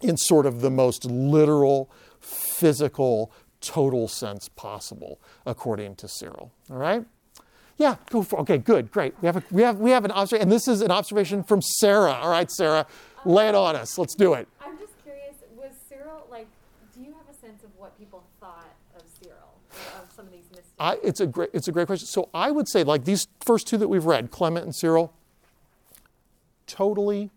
[0.00, 6.50] in sort of the most literal, physical, total sense possible, according to Cyril.
[6.70, 7.04] All right?
[7.78, 9.14] Yeah, go for okay, good, great.
[9.20, 11.62] We have a, we have we have an observation, and this is an observation from
[11.62, 12.12] Sarah.
[12.12, 12.86] All right, Sarah,
[13.24, 13.98] lay it on us.
[13.98, 14.46] Let's do it.
[20.78, 22.06] I, it's a great it's a great question.
[22.06, 25.14] So I would say like these first two that we've read, Clement and Cyril,
[26.66, 27.30] totally,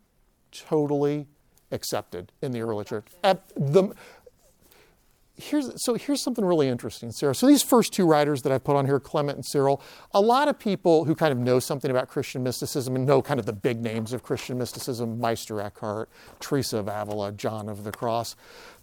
[0.52, 1.28] totally
[1.72, 3.08] accepted in the early church.
[3.24, 3.94] At the
[5.38, 7.36] here's so here's something really interesting, Sarah.
[7.36, 9.82] So these first two writers that I put on here, Clement and Cyril,
[10.14, 13.40] a lot of people who kind of know something about Christian mysticism and know kind
[13.40, 17.92] of the big names of Christian mysticism, Meister Eckhart, Teresa of Avila, John of the
[17.92, 18.36] Cross,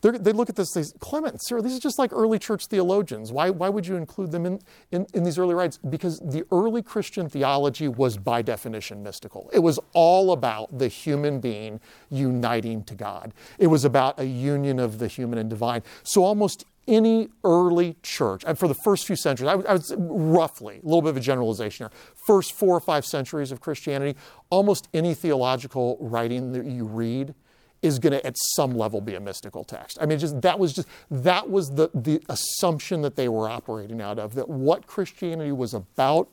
[0.02, 2.66] they're- they look at this, they say, Clement, Cyril, these are just like early church
[2.66, 3.32] theologians.
[3.32, 4.60] Why, why would you include them in,
[4.90, 5.78] in, in these early writings?
[5.88, 9.48] Because the early Christian theology was by definition mystical.
[9.52, 13.32] It was all about the human being uniting to God.
[13.58, 15.82] It was about a union of the human and divine.
[16.02, 19.84] So almost any early church, and for the first few centuries, I would, I would
[19.96, 24.18] roughly, a little bit of a generalization here, first four or five centuries of Christianity,
[24.50, 27.34] almost any theological writing that you read
[27.82, 29.98] is going to at some level be a mystical text.
[30.00, 34.00] I mean, just that was just that was the the assumption that they were operating
[34.00, 36.28] out of that what Christianity was about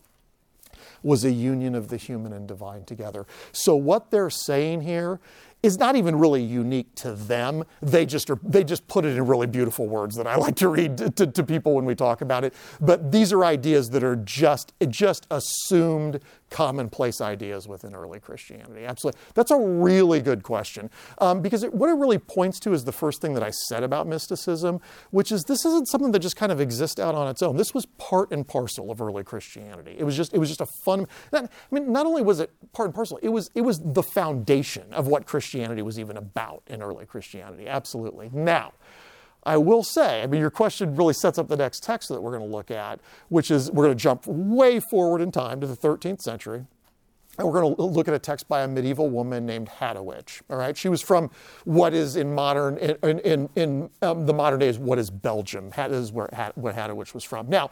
[1.01, 3.25] was a union of the human and divine together.
[3.51, 5.19] So what they're saying here
[5.61, 7.65] is not even really unique to them.
[7.81, 10.69] They just are, they just put it in really beautiful words that I like to
[10.69, 12.53] read to, to, to people when we talk about it.
[12.79, 18.85] But these are ideas that are just just assumed commonplace ideas within early Christianity.
[18.85, 20.89] Absolutely, that's a really good question
[21.19, 23.83] um, because it, what it really points to is the first thing that I said
[23.83, 24.79] about mysticism,
[25.11, 27.57] which is this isn't something that just kind of exists out on its own.
[27.57, 29.95] This was part and parcel of early Christianity.
[29.97, 31.07] It was just it was just a fun.
[31.31, 34.03] Not, I mean, not only was it part and parcel, it was it was the
[34.03, 37.67] foundation of what Christianity was even about in early Christianity.
[37.67, 38.29] Absolutely.
[38.33, 38.73] Now.
[39.43, 42.37] I will say, I mean, your question really sets up the next text that we're
[42.37, 45.67] going to look at, which is we're going to jump way forward in time to
[45.67, 46.65] the 13th century.
[47.37, 50.41] And we're going to look at a text by a medieval woman named Hadewijch.
[50.49, 51.31] All right, she was from
[51.63, 55.71] what is in modern in in, in um, the modern days what is Belgium.
[55.77, 57.47] That is where what Hadewijch was from.
[57.47, 57.71] Now,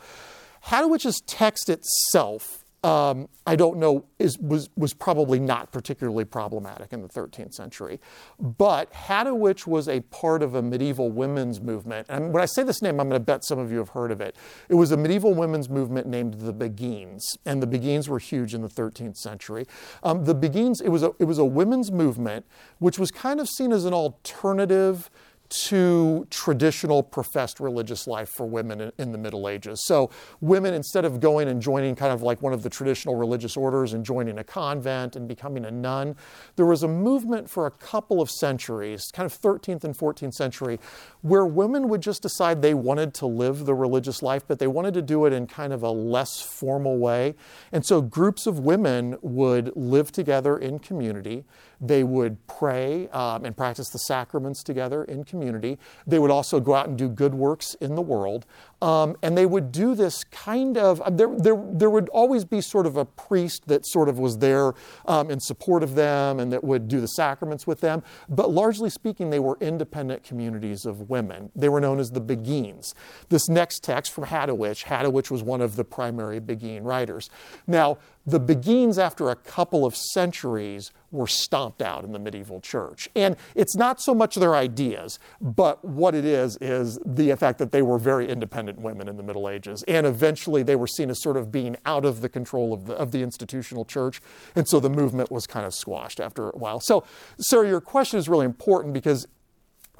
[0.68, 7.02] Hadewijch's text itself um, I don't know, is, was, was probably not particularly problematic in
[7.02, 8.00] the 13th century.
[8.40, 12.06] But Hadewijch was a part of a medieval women's movement.
[12.10, 14.12] And when I say this name, I'm going to bet some of you have heard
[14.12, 14.36] of it.
[14.70, 17.24] It was a medieval women's movement named the Beguines.
[17.46, 19.66] And the Beguines were huge in the 13th century.
[20.04, 22.46] Um, the Beguines, it was, a, it was a women's movement
[22.80, 25.10] which was kind of seen as an alternative
[25.50, 29.86] to traditional professed religious life for women in, in, the Middle Ages.
[29.86, 30.10] So,
[30.42, 33.94] women, instead of going and joining kind of like one of the traditional religious orders
[33.94, 36.16] and joining a convent and becoming a nun,
[36.56, 40.80] there was a movement for a couple of centuries, kind of 13th and 14th century,
[41.22, 44.94] where women would just decide they wanted to live the religious life, but they wanted
[44.94, 47.36] to do it in kind of a less formal way.
[47.72, 51.46] And so, groups of women would live together in community.
[51.80, 55.78] They would pray um, and practice the sacraments together in community.
[56.06, 58.46] They would also go out and do good works in the world.
[58.82, 62.62] Um, and they would do this kind of, uh, there, there, there would always be
[62.62, 64.74] sort of a priest that sort of was there
[65.06, 68.04] um, in support of them and that would do the sacraments with them.
[68.30, 71.52] But largely speaking, they were independent communities of women.
[71.56, 72.94] They were known as the Beguines.
[73.30, 77.30] This next text from Hadewijch, Hadewijch was one of the primary Beguine writers.
[77.66, 77.98] Now,
[78.28, 83.08] the Beguines, after a couple of centuries, were stomped out in the medieval church.
[83.16, 87.72] And it's not so much their ideas, but what it is, is the fact that
[87.72, 89.82] they were very independent women in the Middle Ages.
[89.88, 92.96] And eventually they were seen as sort of being out of the control of the,
[92.96, 94.22] of the institutional church.
[94.56, 96.82] And so the movement was kind of squashed after a while.
[96.82, 97.06] So,
[97.40, 99.26] Sarah, your question is really important because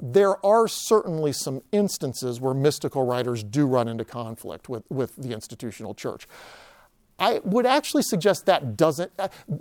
[0.00, 5.32] there are certainly some instances where mystical writers do run into conflict with, with the
[5.32, 6.28] institutional church.
[7.18, 9.10] I would actually suggest that doesn't,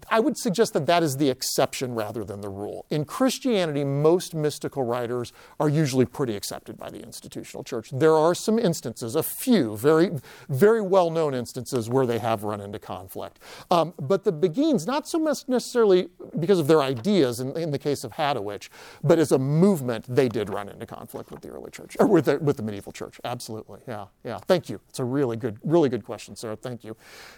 [0.09, 2.85] I would suggest that that is the exception rather than the rule.
[2.89, 7.89] In Christianity, most mystical writers are usually pretty accepted by the institutional church.
[7.91, 10.11] There are some instances, a few, very,
[10.49, 13.39] very well known instances where they have run into conflict.
[13.71, 17.79] Um, but the Beguines, not so much necessarily because of their ideas in, in, the
[17.79, 18.69] case of Hadewijch,
[19.03, 22.25] but as a movement, they did run into conflict with the early church, or with
[22.25, 23.19] the, with the medieval church.
[23.23, 23.79] Absolutely.
[23.87, 24.37] Yeah, yeah.
[24.37, 24.79] Thank you.
[24.89, 26.55] It's a really good, really good question, Sarah.
[26.55, 26.95] Thank you.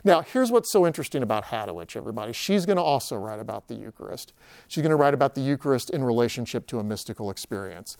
[0.10, 2.34] Here's what's so interesting about Hadewijch, everybody.
[2.34, 4.34] She's going to also write about the Eucharist.
[4.68, 7.96] She's going to write about the Eucharist in relationship to a mystical experience.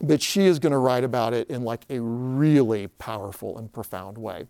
[0.00, 4.16] But she is going to write about it in like a really powerful and profound
[4.16, 4.46] way.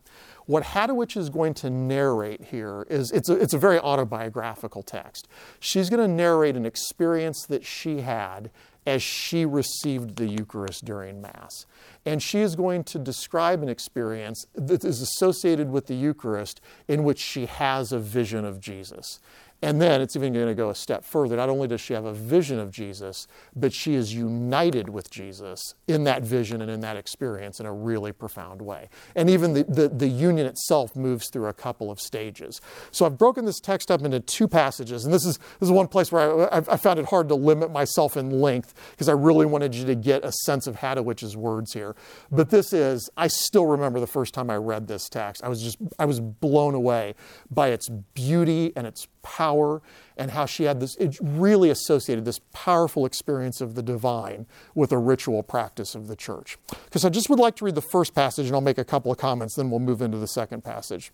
[0.46, 5.26] What Hadewijch is going to narrate here is it's a, it's a very autobiographical text.
[5.58, 8.50] She's going to narrate an experience that she had
[8.88, 11.66] as she received the Eucharist during Mass.
[12.06, 17.04] And she is going to describe an experience that is associated with the Eucharist in
[17.04, 19.20] which she has a vision of Jesus.
[19.60, 21.36] And then it's even going to go a step further.
[21.36, 25.74] Not only does she have a vision of Jesus, but she is united with Jesus
[25.88, 28.88] in that vision and in that experience in a really profound way.
[29.16, 32.60] And even the, the, the, union itself moves through a couple of stages.
[32.92, 35.04] So I've broken this text up into two passages.
[35.04, 37.70] And this is, this is one place where I, I found it hard to limit
[37.70, 41.72] myself in length because I really wanted you to get a sense of Hadewijch's words
[41.72, 41.96] here.
[42.30, 45.42] But this is, I still remember the first time I read this text.
[45.44, 47.14] I was just, I was blown away
[47.50, 49.82] by its beauty and its power
[50.16, 54.90] and how she had this, it really associated this powerful experience of the divine with
[54.90, 56.56] a ritual practice of the church.
[56.86, 59.12] Because I just would like to read the first passage and I'll make a couple
[59.12, 61.12] of comments, then we'll move into the second passage.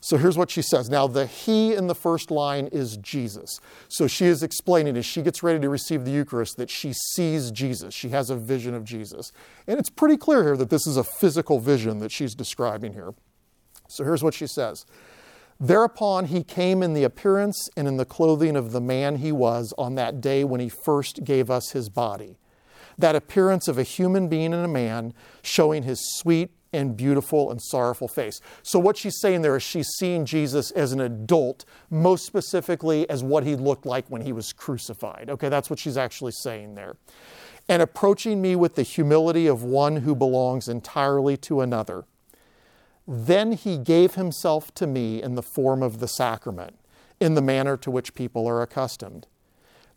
[0.00, 0.88] So here's what she says.
[0.88, 3.60] Now, the he in the first line is Jesus.
[3.88, 7.50] So she is explaining as she gets ready to receive the Eucharist that she sees
[7.50, 7.94] Jesus.
[7.94, 9.32] She has a vision of Jesus.
[9.66, 13.14] And it's pretty clear here that this is a physical vision that she's describing here.
[13.88, 14.86] So here's what she says
[15.62, 19.72] Thereupon he came in the appearance and in the clothing of the man he was
[19.78, 22.36] on that day when he first gave us his body.
[22.98, 27.62] That appearance of a human being and a man, showing his sweet and beautiful and
[27.62, 28.40] sorrowful face.
[28.64, 33.22] So, what she's saying there is she's seeing Jesus as an adult, most specifically as
[33.22, 35.30] what he looked like when he was crucified.
[35.30, 36.96] Okay, that's what she's actually saying there.
[37.68, 42.04] And approaching me with the humility of one who belongs entirely to another.
[43.06, 46.78] Then he gave himself to me in the form of the sacrament,
[47.20, 49.26] in the manner to which people are accustomed.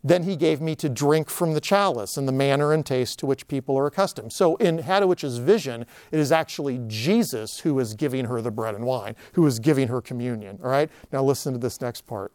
[0.02, 3.26] Then he gave me to drink from the chalice in the manner and taste to
[3.26, 4.32] which people are accustomed.
[4.32, 8.84] So in Hadewijch's vision, it is actually Jesus who is giving her the bread and
[8.84, 10.60] wine, who is giving her communion.
[10.62, 10.90] All right?
[11.12, 12.32] Now listen to this next part.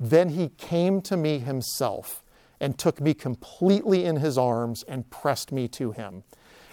[0.00, 2.24] Then he came to me himself
[2.60, 6.24] and took me completely in his arms and pressed me to him.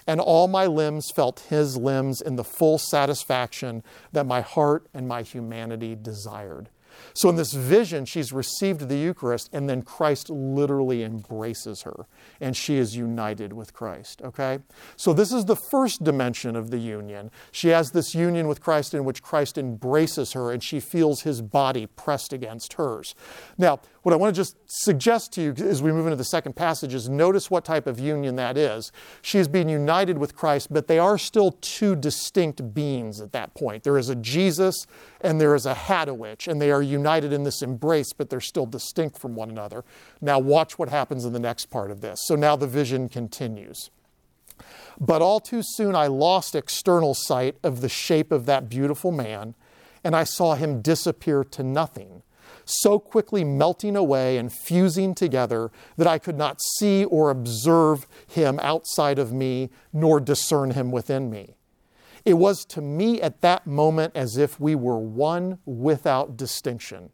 [0.07, 5.07] And all my limbs felt his limbs in the full satisfaction that my heart and
[5.07, 6.69] my humanity desired.
[7.13, 12.05] So, in this vision, she's received the Eucharist, and then Christ literally embraces her,
[12.41, 14.21] and she is united with Christ.
[14.23, 14.59] Okay?
[14.95, 17.31] So, this is the first dimension of the union.
[17.51, 21.41] She has this union with Christ in which Christ embraces her, and she feels his
[21.41, 23.15] body pressed against hers.
[23.57, 26.55] Now, what I want to just suggest to you as we move into the second
[26.57, 28.91] passage is notice what type of union that is.
[29.21, 33.53] She is being united with Christ, but they are still two distinct beings at that
[33.55, 33.83] point.
[33.83, 34.85] There is a Jesus
[35.21, 38.65] and there is a Hadewijch, and they are united in this embrace, but they're still
[38.65, 39.85] distinct from one another.
[40.19, 42.19] Now, watch what happens in the next part of this.
[42.25, 43.89] So now the vision continues.
[44.99, 49.55] But all too soon I lost external sight of the shape of that beautiful man,
[50.03, 52.21] and I saw him disappear to nothing
[52.65, 58.59] so quickly melting away and fusing together that I could not see or observe him
[58.61, 61.55] outside of me, nor discern him within me.
[62.25, 67.09] It was to me at that moment as if we were one without distinction.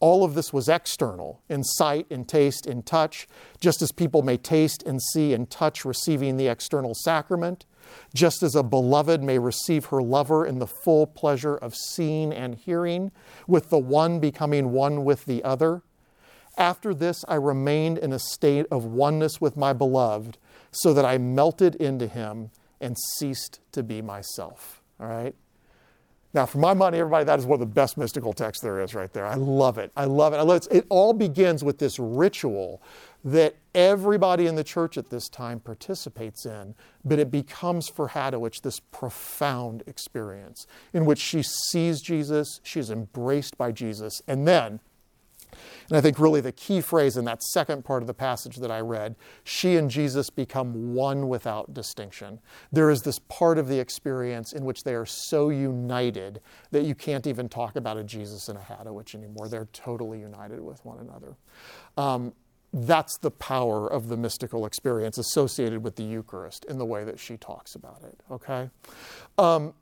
[0.00, 3.28] All of this was external in sight, in taste, in touch,
[3.60, 7.64] just as people may taste and see and touch receiving the external sacrament
[8.14, 12.54] just as a beloved may receive her lover in the full pleasure of seeing and
[12.54, 13.12] hearing,
[13.46, 15.82] with the one becoming one with the other.
[16.56, 20.38] After this, I remained in a state of oneness with my beloved,
[20.70, 24.82] so that I melted into him and ceased to be myself.
[25.00, 25.34] All right?
[26.34, 28.94] Now, for my money, everybody, that is one of the best mystical texts there is
[28.94, 29.26] right there.
[29.26, 29.92] I love it.
[29.96, 30.36] I love it.
[30.36, 30.68] I love it.
[30.70, 32.82] it all begins with this ritual
[33.24, 38.62] that everybody in the church at this time participates in, but it becomes for Hadewijch
[38.62, 44.80] this profound experience in which she sees Jesus, she's embraced by Jesus, and then
[45.88, 48.70] and I think really the key phrase in that second part of the passage that
[48.70, 52.40] I read she and Jesus become one without distinction.
[52.70, 56.94] There is this part of the experience in which they are so united that you
[56.94, 59.48] can't even talk about a Jesus and a Hadewijch anymore.
[59.48, 61.36] They're totally united with one another.
[61.96, 62.32] Um,
[62.72, 67.18] that's the power of the mystical experience associated with the Eucharist in the way that
[67.18, 68.70] she talks about it, okay?
[69.36, 69.74] Um,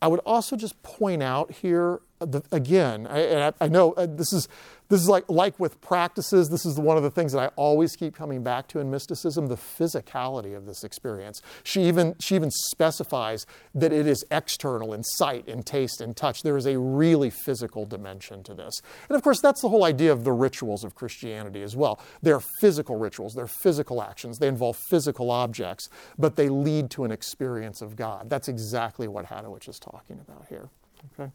[0.00, 4.48] I would also just point out here, uh, again, I, I know uh, this is
[4.88, 7.96] this is like, like with practices, this is one of the things that I always
[7.96, 11.40] keep coming back to in mysticism the physicality of this experience.
[11.62, 16.42] She even, she even specifies that it is external in sight, in taste, in touch.
[16.42, 18.82] There is a really physical dimension to this.
[19.08, 21.98] And of course, that's the whole idea of the rituals of Christianity as well.
[22.22, 25.88] They're physical rituals, they're physical actions, they involve physical objects,
[26.18, 28.28] but they lead to an experience of God.
[28.28, 30.68] That's exactly what Hadewijch is talking about here.
[31.18, 31.32] Okay?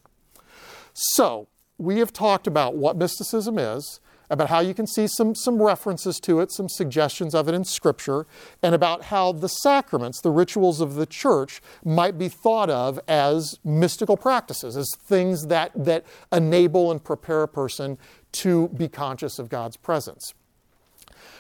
[0.94, 5.62] So, we have talked about what mysticism is, about how you can see some, some
[5.62, 8.28] references to it, some suggestions of it in Scripture,
[8.62, 13.60] and about how the sacraments, the rituals of the church, might be thought of as
[13.64, 17.98] mystical practices, as things that, that enable and prepare a person
[18.32, 20.34] to be conscious of God's presence.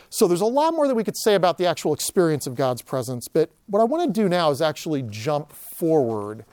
[0.09, 2.81] So there's a lot more that we could say about the actual experience of God's
[2.81, 6.45] presence, but what I want to do now is actually jump forward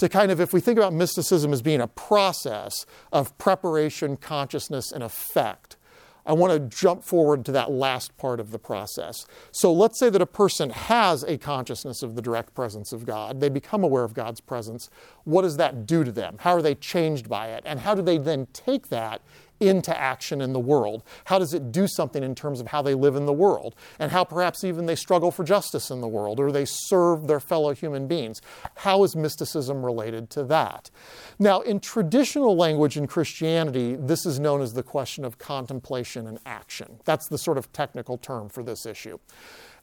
[0.00, 4.90] to kind of, if we think about mysticism as being a process of preparation, consciousness,
[4.90, 5.76] and effect,
[6.24, 9.26] I want to jump forward to that last part of the process.
[9.52, 13.40] So let's say that a person has a consciousness of the direct presence of God.
[13.40, 14.88] They become aware of God's presence.
[15.24, 16.36] What does that do to them?
[16.40, 17.62] How are they changed by it?
[17.66, 19.20] And how do they then take that
[19.60, 21.02] into action in the world?
[21.24, 23.74] How does it do something in terms of how they live in the world?
[23.98, 27.40] And how perhaps even they struggle for justice in the world or they serve their
[27.40, 28.40] fellow human beings?
[28.76, 30.90] How is mysticism related to that?
[31.38, 36.38] Now, in traditional language in Christianity, this is known as the question of contemplation and
[36.46, 37.00] action.
[37.04, 39.18] That's the sort of technical term for this issue.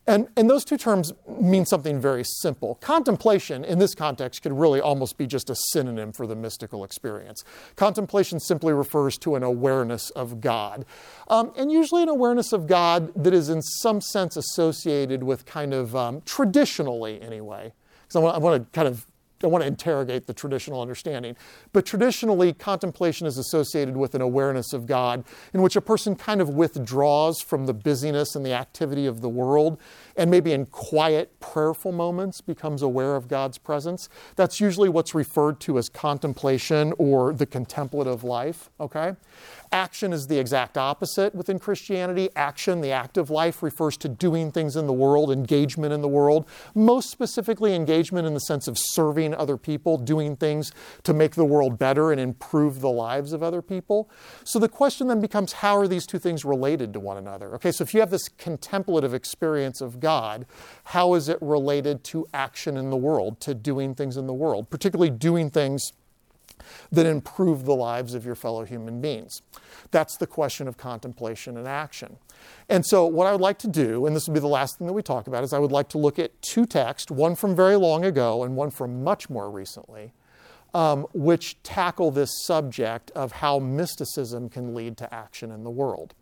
[0.07, 2.75] And, and those two terms mean something very simple.
[2.75, 7.43] Contemplation, in this context, could really almost be just a synonym for the mystical experience.
[7.75, 10.85] Contemplation simply refers to an awareness of God,
[11.27, 15.73] um, and usually an awareness of God that is, in some sense, associated with kind
[15.73, 17.73] of um, traditionally, anyway.
[18.07, 19.06] Because I, I want to kind of
[19.43, 21.35] I want to interrogate the traditional understanding.
[21.73, 25.23] But traditionally, contemplation is associated with an awareness of God
[25.53, 29.29] in which a person kind of withdraws from the busyness and the activity of the
[29.29, 29.79] world
[30.17, 34.09] and maybe in quiet, prayerful moments becomes aware of God's presence.
[34.35, 39.15] That's usually what's referred to as contemplation or the contemplative life, okay?
[39.71, 42.29] Action is the exact opposite within Christianity.
[42.35, 46.47] Action, the active life, refers to doing things in the world, engagement in the world,
[46.73, 50.71] most specifically, engagement in the sense of serving other people, doing things
[51.03, 54.09] to make the world better and improve the lives of other people.
[54.43, 57.53] So the question then becomes how are these two things related to one another?
[57.55, 60.45] Okay, so if you have this contemplative experience of God,
[60.85, 64.69] how is it related to action in the world, to doing things in the world,
[64.69, 65.91] particularly doing things?
[66.91, 69.41] That improve the lives of your fellow human beings?
[69.91, 72.17] That's the question of contemplation and action.
[72.69, 74.87] And so, what I would like to do, and this will be the last thing
[74.87, 77.55] that we talk about, is I would like to look at two texts, one from
[77.55, 80.13] very long ago and one from much more recently,
[80.73, 86.13] um, which tackle this subject of how mysticism can lead to action in the world.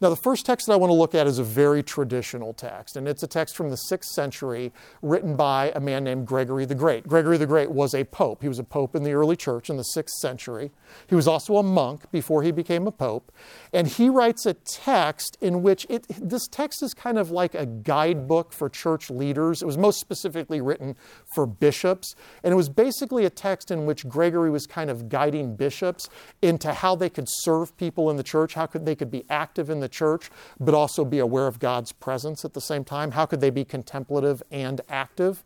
[0.00, 2.96] Now, the first text that I want to look at is a very traditional text,
[2.96, 6.74] and it's a text from the sixth century written by a man named Gregory the
[6.74, 7.06] Great.
[7.06, 8.42] Gregory the Great was a pope.
[8.42, 10.72] He was a pope in the early church in the sixth century.
[11.08, 13.32] He was also a monk before he became a pope,
[13.72, 17.64] and he writes a text in which it, this text is kind of like a
[17.64, 19.62] guidebook for church leaders.
[19.62, 20.96] It was most specifically written
[21.34, 25.56] for bishops, and it was basically a text in which Gregory was kind of guiding
[25.56, 26.08] bishops
[26.42, 29.53] into how they could serve people in the church, how could they could be active
[29.58, 30.30] in the church,
[30.60, 33.12] but also be aware of God's presence at the same time?
[33.12, 35.44] How could they be contemplative and active?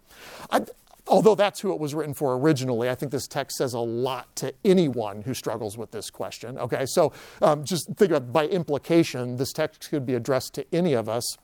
[0.50, 0.64] I,
[1.06, 4.34] although that's who it was written for originally, I think this text says a lot
[4.36, 6.58] to anyone who struggles with this question.
[6.58, 10.92] Okay, so um, just think about by implication, this text could be addressed to any
[10.92, 11.38] of us.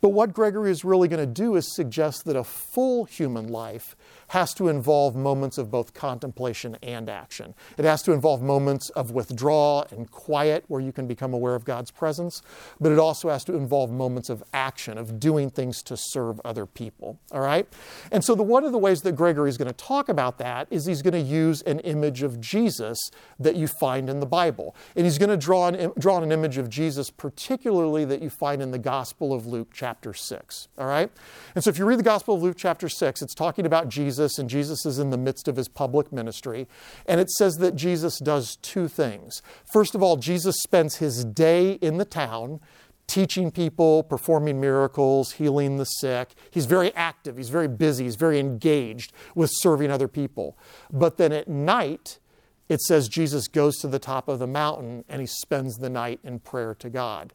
[0.00, 3.96] But what Gregory is really going to do is suggest that a full human life
[4.28, 7.54] has to involve moments of both contemplation and action.
[7.76, 11.64] It has to involve moments of withdrawal and quiet where you can become aware of
[11.64, 12.42] God's presence,
[12.78, 16.66] but it also has to involve moments of action, of doing things to serve other
[16.66, 17.18] people.
[17.32, 17.66] All right?
[18.12, 20.68] And so, the, one of the ways that Gregory is going to talk about that
[20.70, 22.98] is he's going to use an image of Jesus
[23.40, 24.76] that you find in the Bible.
[24.94, 28.60] And he's going to draw an, draw an image of Jesus, particularly that you find
[28.60, 30.68] in the Gospel of Luke, chapter 6.
[30.78, 31.10] All right?
[31.54, 34.38] And so, if you read the Gospel of Luke, chapter 6, it's talking about Jesus
[34.38, 36.68] and Jesus is in the midst of his public ministry.
[37.06, 39.42] And it says that Jesus does two things.
[39.72, 42.60] First of all, Jesus spends his day in the town
[43.08, 46.34] teaching people, performing miracles, healing the sick.
[46.50, 50.56] He's very active, he's very busy, he's very engaged with serving other people.
[50.92, 52.18] But then at night,
[52.68, 56.20] it says Jesus goes to the top of the mountain and he spends the night
[56.22, 57.32] in prayer to God.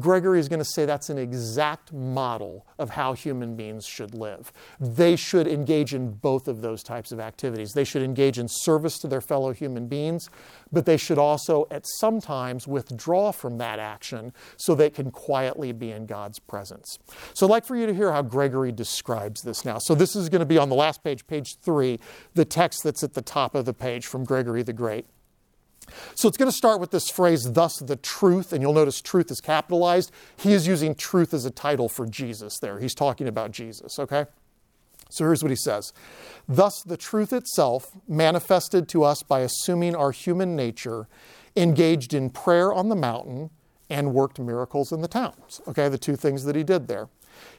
[0.00, 4.52] Gregory is going to say that's an exact model of how human beings should live.
[4.80, 7.72] They should engage in both of those types of activities.
[7.72, 10.28] They should engage in service to their fellow human beings,
[10.72, 15.72] but they should also, at some times, withdraw from that action so they can quietly
[15.72, 16.98] be in God's presence.
[17.34, 19.78] So I'd like for you to hear how Gregory describes this now.
[19.78, 21.98] So this is going to be on the last page, page three,
[22.34, 25.06] the text that's at the top of the page from Gregory the Great.
[26.14, 29.30] So it's going to start with this phrase, thus the truth, and you'll notice truth
[29.30, 30.12] is capitalized.
[30.36, 32.78] He is using truth as a title for Jesus there.
[32.78, 34.26] He's talking about Jesus, okay?
[35.08, 35.92] So here's what he says
[36.48, 41.08] Thus the truth itself, manifested to us by assuming our human nature,
[41.56, 43.50] engaged in prayer on the mountain
[43.88, 45.60] and worked miracles in the towns.
[45.66, 47.08] Okay, the two things that he did there.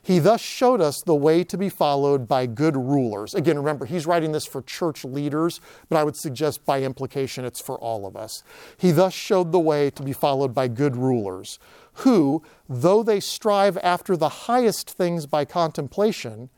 [0.01, 3.35] He thus showed us the way to be followed by good rulers.
[3.35, 7.61] Again, remember, he's writing this for church leaders, but I would suggest by implication it's
[7.61, 8.43] for all of us.
[8.77, 11.59] He thus showed the way to be followed by good rulers,
[11.93, 16.49] who, though they strive after the highest things by contemplation,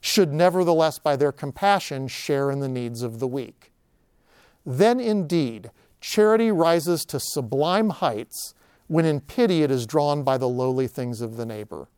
[0.00, 3.72] should nevertheless, by their compassion, share in the needs of the weak.
[4.64, 5.70] Then indeed,
[6.00, 8.54] charity rises to sublime heights
[8.86, 11.88] when in pity it is drawn by the lowly things of the neighbor.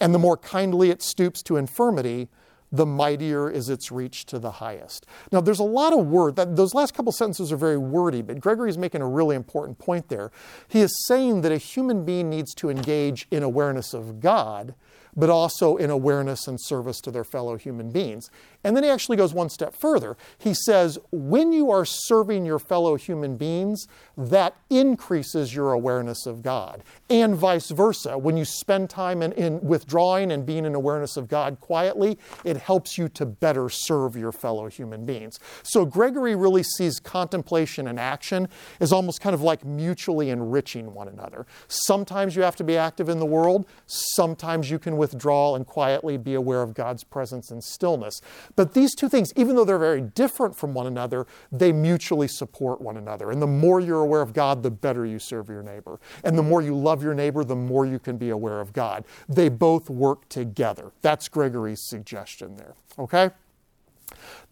[0.00, 2.28] And the more kindly it stoops to infirmity,
[2.72, 5.04] the mightier is its reach to the highest.
[5.32, 8.40] Now, there's a lot of word that those last couple sentences are very wordy, but
[8.40, 10.30] Gregory is making a really important point there.
[10.68, 14.74] He is saying that a human being needs to engage in awareness of God,
[15.16, 18.30] but also in awareness and service to their fellow human beings.
[18.62, 20.16] And then he actually goes one step further.
[20.38, 23.86] He says, when you are serving your fellow human beings,
[24.16, 26.82] that increases your awareness of God.
[27.08, 28.18] And vice versa.
[28.18, 32.56] When you spend time in, in withdrawing and being in awareness of God quietly, it
[32.58, 35.40] helps you to better serve your fellow human beings.
[35.62, 38.48] So Gregory really sees contemplation and action
[38.80, 41.46] as almost kind of like mutually enriching one another.
[41.68, 46.16] Sometimes you have to be active in the world, sometimes you can withdraw and quietly
[46.16, 48.20] be aware of God's presence and stillness.
[48.56, 52.80] But these two things, even though they're very different from one another, they mutually support
[52.80, 53.30] one another.
[53.30, 56.00] And the more you're aware of God, the better you serve your neighbor.
[56.24, 59.04] And the more you love your neighbor, the more you can be aware of God.
[59.28, 60.92] They both work together.
[61.02, 62.74] That's Gregory's suggestion there.
[62.98, 63.30] Okay?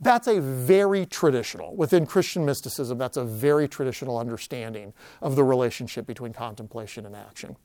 [0.01, 6.07] That's a very traditional, within Christian mysticism, that's a very traditional understanding of the relationship
[6.07, 7.57] between contemplation and action.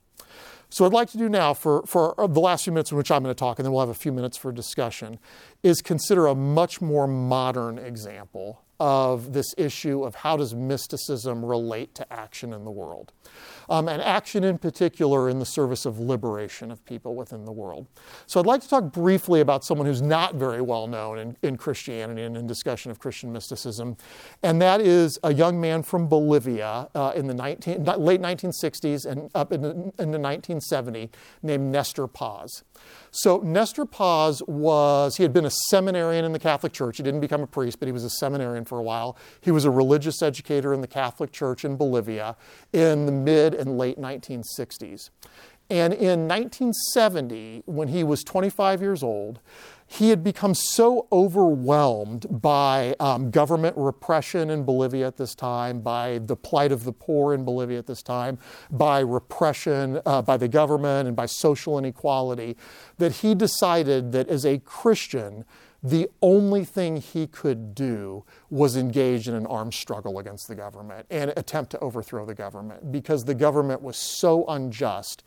[0.74, 2.96] So, what I'd like to do now for, for uh, the last few minutes in
[2.96, 5.20] which I'm going to talk, and then we'll have a few minutes for discussion,
[5.62, 11.94] is consider a much more modern example of this issue of how does mysticism relate
[11.94, 13.12] to action in the world
[13.68, 17.86] um, and action in particular in the service of liberation of people within the world.
[18.26, 21.56] So I'd like to talk briefly about someone who's not very well known in, in
[21.56, 23.96] Christianity and in discussion of Christian mysticism,
[24.42, 29.30] and that is a young man from Bolivia uh, in the 19, late 1960s and
[29.34, 31.10] up in the, in 1970
[31.42, 32.64] named Nestor Paz.
[33.16, 36.96] So Nestor Paz was, he had been a seminarian in the Catholic Church.
[36.96, 39.16] He didn't become a priest, but he was a seminarian for a while.
[39.40, 42.36] He was a religious educator in the Catholic Church in Bolivia
[42.72, 45.10] in the mid and late 1960s.
[45.70, 49.38] And in 1970, when he was 25 years old,
[49.94, 56.18] he had become so overwhelmed by um, government repression in Bolivia at this time, by
[56.18, 58.38] the plight of the poor in Bolivia at this time,
[58.70, 62.56] by repression uh, by the government and by social inequality,
[62.98, 65.44] that he decided that as a Christian,
[65.84, 71.06] the only thing he could do was engage in an armed struggle against the government
[71.10, 75.22] and attempt to overthrow the government because the government was so unjust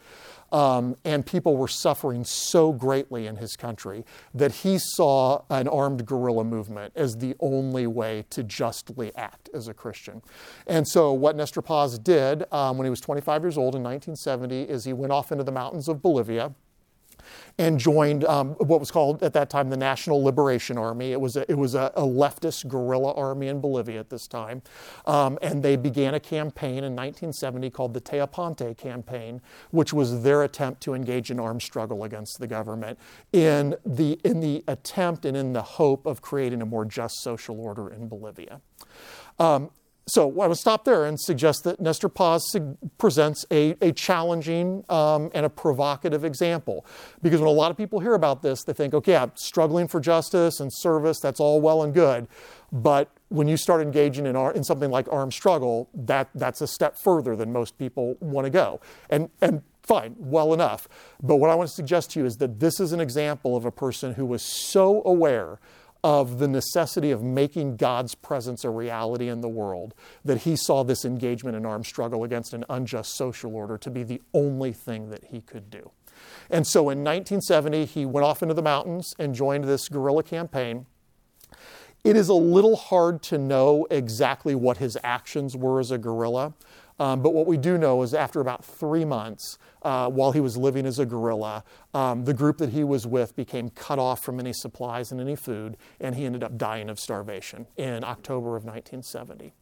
[0.51, 6.05] um, and people were suffering so greatly in his country that he saw an armed
[6.05, 10.21] guerrilla movement as the only way to justly act as a Christian.
[10.65, 14.63] And so, what Nestor Paz did um, when he was 25 years old in 1970
[14.63, 16.53] is he went off into the mountains of Bolivia
[17.57, 21.11] and joined um, what was called at that time the National Liberation Army.
[21.11, 24.61] It was a, it was a, a leftist guerrilla army in Bolivia at this time.
[25.05, 30.43] Um, and they began a campaign in 1970 called the Teoponte Campaign, which was their
[30.43, 32.99] attempt to engage in armed struggle against the government
[33.33, 37.59] in the, in the attempt and in the hope of creating a more just social
[37.59, 38.61] order in Bolivia.
[39.39, 39.71] Um,
[40.07, 42.55] so I would stop there and suggest that Nestor Paz
[42.97, 46.85] presents a, a challenging um, and a provocative example.
[47.21, 49.99] Because when a lot of people hear about this, they think, okay, I'm struggling for
[49.99, 52.27] justice and service, that's all well and good.
[52.71, 56.97] But when you start engaging in, in something like armed struggle, that, that's a step
[56.97, 58.79] further than most people want to go.
[59.09, 60.87] And, and fine, well enough.
[61.21, 63.65] But what I want to suggest to you is that this is an example of
[63.65, 65.59] a person who was so aware
[66.03, 69.93] of the necessity of making God's presence a reality in the world,
[70.23, 74.03] that he saw this engagement in armed struggle against an unjust social order to be
[74.03, 75.91] the only thing that he could do.
[76.49, 80.85] And so in 1970, he went off into the mountains and joined this guerrilla campaign.
[82.03, 86.53] It is a little hard to know exactly what his actions were as a guerrilla.
[86.99, 89.57] Um, but what we do know is after about three months,
[89.87, 91.63] uh, while he was living as a guerrilla,
[91.93, 95.33] um, the group that he was with became cut off from any supplies and any
[95.33, 99.53] food, and he ended up dying of starvation in October of 1970.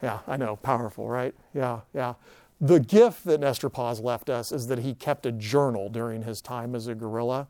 [0.00, 1.34] Yeah, I know, powerful, right?
[1.52, 2.14] Yeah, yeah.
[2.60, 6.40] The gift that Nestor Paz left us is that he kept a journal during his
[6.40, 7.48] time as a guerrilla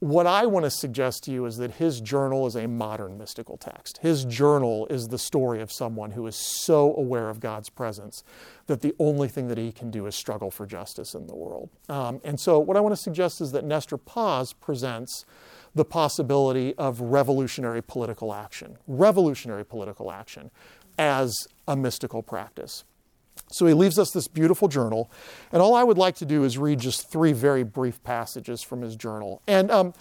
[0.00, 3.56] what I want to suggest to you is that his journal is a modern mystical
[3.56, 3.98] text.
[3.98, 8.22] His journal is the story of someone who is so aware of God's presence
[8.66, 11.70] that the only thing that he can do is struggle for justice in the world.
[11.88, 15.24] Um, and so, what I want to suggest is that Nestor Paz presents
[15.74, 20.50] the possibility of revolutionary political action, revolutionary political action
[20.98, 21.34] as
[21.66, 22.84] a mystical practice.
[23.48, 25.10] So he leaves us this beautiful journal.
[25.52, 28.82] And all I would like to do is read just three very brief passages from
[28.82, 29.40] his journal.
[29.46, 29.94] And um,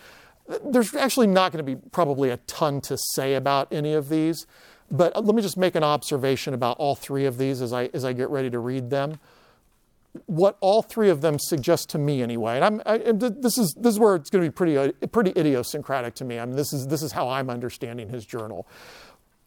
[0.63, 4.47] there's actually not going to be probably a ton to say about any of these,
[4.89, 8.03] but let me just make an observation about all three of these as I, as
[8.03, 9.19] I get ready to read them.
[10.25, 13.93] what all three of them suggest to me anyway, and I, and this is this
[13.93, 16.39] is where it's going to be pretty uh, pretty idiosyncratic to me.
[16.39, 18.67] I mean, this is this is how I'm understanding his journal.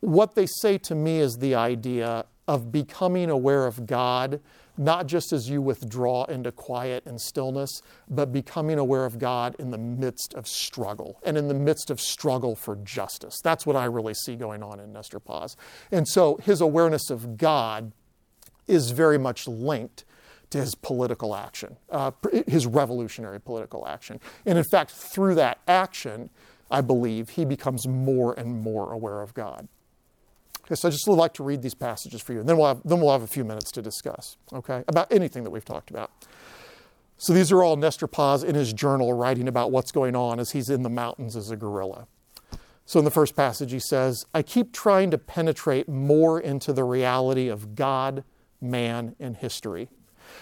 [0.01, 4.41] What they say to me is the idea of becoming aware of God,
[4.79, 9.71] not just as you withdraw into quiet and stillness, but becoming aware of God in
[9.71, 13.39] the midst of struggle and in the midst of struggle for justice.
[13.45, 15.57] That's what I really see going on in Nestor Paz.
[15.93, 17.93] And so his awareness of God
[18.67, 20.07] is very much linked
[20.51, 22.13] to his political action, uh,
[22.47, 24.21] his revolutionary political action.
[24.47, 26.31] And in fact, through that action,
[26.71, 29.69] I believe he becomes more and more aware of God.
[30.69, 32.67] Okay, so I just would like to read these passages for you, and then we'll
[32.67, 35.89] have, then we'll have a few minutes to discuss, okay, about anything that we've talked
[35.89, 36.11] about.
[37.17, 40.51] So these are all Nestor Paz in his journal writing about what's going on as
[40.51, 42.07] he's in the mountains as a guerrilla.
[42.85, 46.85] So in the first passage, he says, I keep trying to penetrate more into the
[46.85, 48.23] reality of God,
[48.61, 49.89] man, and history.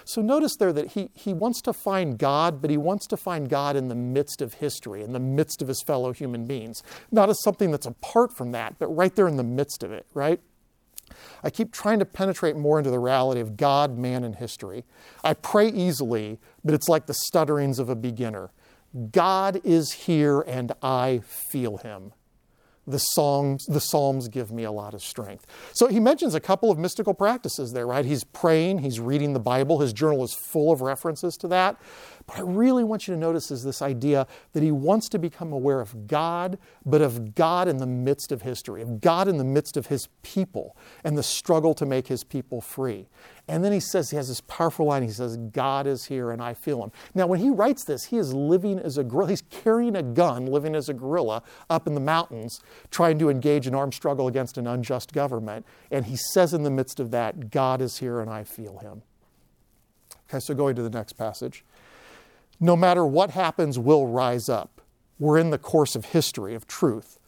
[0.04, 3.48] So notice there that he, he wants to find God, but he wants to find
[3.48, 6.82] God in the midst of history, in the midst of his fellow human beings.
[7.10, 10.06] Not as something that's apart from that, but right there in the midst of it,
[10.14, 10.40] right?
[11.42, 14.84] I keep trying to penetrate more into the reality of God, man, and history.
[15.22, 18.50] I pray easily, but it's like the stutterings of a beginner.
[19.12, 22.12] God is here and I feel him
[22.86, 25.46] the Psalms, the Psalms give me a lot of strength.
[25.72, 28.04] So he mentions a couple of mystical practices there, right?
[28.04, 31.76] He's praying, he's reading the Bible, his journal is full of references to that.
[32.26, 35.52] But I really want you to notice is this idea that he wants to become
[35.52, 39.44] aware of God, but of God in the midst of history, of God in the
[39.44, 43.06] midst of his people and the struggle to make his people free.
[43.46, 45.04] And then he says, he has this powerful line.
[45.04, 46.90] He says, God is here and I feel him.
[47.14, 49.30] Now, when he writes this, he is living as a guerrilla.
[49.30, 52.60] He's carrying a gun, living as a guerrilla up in the mountains,
[52.90, 55.64] trying to engage in armed struggle against an unjust government.
[55.92, 59.02] And he says in the midst of that, God is here and I feel him.
[60.28, 61.64] Okay, so going to the next passage.
[62.58, 64.80] No matter what happens, we'll rise up.
[65.18, 67.18] We're in the course of history, of truth.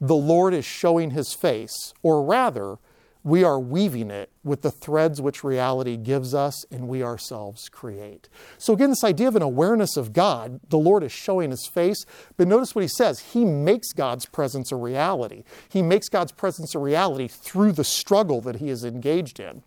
[0.00, 2.78] The Lord is showing his face, or rather,
[3.24, 8.28] we are weaving it with the threads which reality gives us and we ourselves create.
[8.58, 12.06] So, again, this idea of an awareness of God, the Lord is showing his face,
[12.36, 13.20] but notice what he says.
[13.20, 15.42] He makes God's presence a reality.
[15.68, 19.62] He makes God's presence a reality through the struggle that he is engaged in.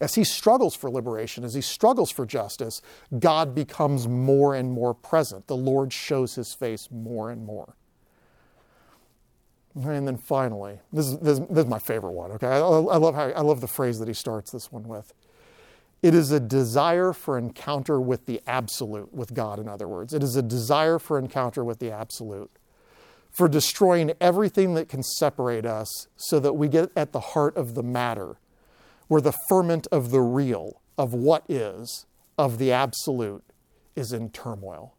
[0.00, 2.82] As he struggles for liberation, as he struggles for justice,
[3.18, 5.46] God becomes more and more present.
[5.46, 7.74] The Lord shows his face more and more.
[9.74, 12.46] And then finally, this is, this, this is my favorite one, okay?
[12.46, 15.12] I, I, love how, I love the phrase that he starts this one with.
[16.02, 20.14] It is a desire for encounter with the absolute, with God, in other words.
[20.14, 22.50] It is a desire for encounter with the absolute,
[23.32, 27.74] for destroying everything that can separate us so that we get at the heart of
[27.74, 28.36] the matter,
[29.08, 32.06] where the ferment of the real, of what is,
[32.38, 33.44] of the absolute,
[33.94, 34.94] is in turmoil.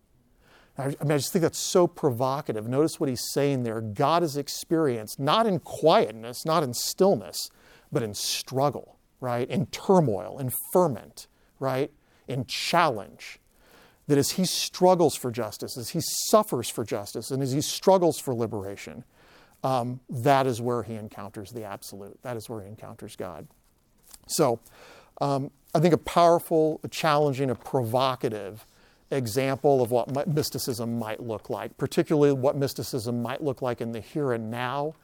[0.78, 2.68] I, mean, I just think that's so provocative.
[2.68, 3.82] Notice what he's saying there.
[3.82, 7.50] God is experienced not in quietness, not in stillness,
[7.92, 9.50] but in struggle, right?
[9.50, 11.28] In turmoil, in ferment,
[11.60, 11.92] right?
[12.28, 13.40] In challenge.
[14.06, 18.20] That as he struggles for justice, as he suffers for justice, and as he struggles
[18.20, 19.04] for liberation,
[19.64, 22.22] um, that is where he encounters the absolute.
[22.22, 23.48] That is where he encounters God.
[24.28, 24.60] So,
[25.22, 28.66] um, I think a powerful, a challenging, a provocative
[29.12, 34.00] example of what mysticism might look like, particularly what mysticism might look like in the
[34.00, 34.96] here and now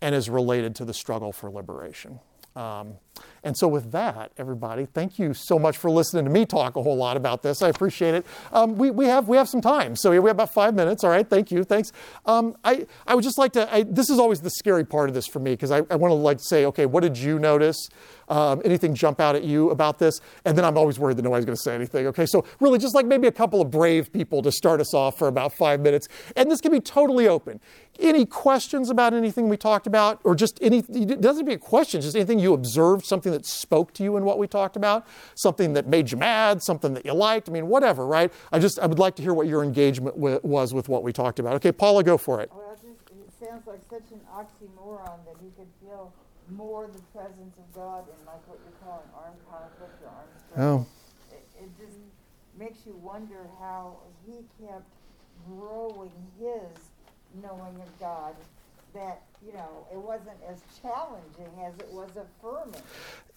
[0.00, 2.20] and is related to the struggle for liberation.
[2.56, 2.94] Um,
[3.42, 6.82] and so, with that, everybody, thank you so much for listening to me talk a
[6.82, 7.62] whole lot about this.
[7.62, 8.26] I appreciate it.
[8.52, 9.96] Um, we, we, have, we have some time.
[9.96, 11.04] So, we have about five minutes.
[11.04, 11.28] All right.
[11.28, 11.64] Thank you.
[11.64, 11.92] Thanks.
[12.26, 15.14] Um, I, I would just like to, I, this is always the scary part of
[15.14, 17.88] this for me because I, I want to like say, okay, what did you notice?
[18.28, 20.20] Um, anything jump out at you about this?
[20.44, 22.06] And then I'm always worried that nobody's going to say anything.
[22.08, 22.26] Okay.
[22.26, 25.28] So, really, just like maybe a couple of brave people to start us off for
[25.28, 26.08] about five minutes.
[26.36, 27.60] And this can be totally open.
[27.98, 32.00] Any questions about anything we talked about, or just any, it doesn't be a question,
[32.00, 35.74] just anything you observed, something that spoke to you in what we talked about, something
[35.74, 37.50] that made you mad, something that you liked.
[37.50, 38.32] I mean, whatever, right?
[38.50, 41.12] I just, I would like to hear what your engagement w- was with what we
[41.12, 41.54] talked about.
[41.56, 42.50] Okay, Paula, go for it.
[42.54, 46.14] Well, just, it sounds like such an oxymoron that he could feel
[46.48, 50.88] more the presence of God in like what you're calling armed conflict or armed struggle.
[50.88, 51.34] Oh.
[51.36, 51.98] It, it just
[52.58, 54.88] makes you wonder how he kept
[55.46, 56.90] growing his
[57.42, 58.34] knowing of God
[58.94, 62.82] that you know it wasn't as challenging as it was affirming.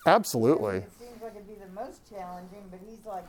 [0.06, 0.78] Absolutely.
[0.78, 3.26] it seems like it'd be the most challenging, but he's like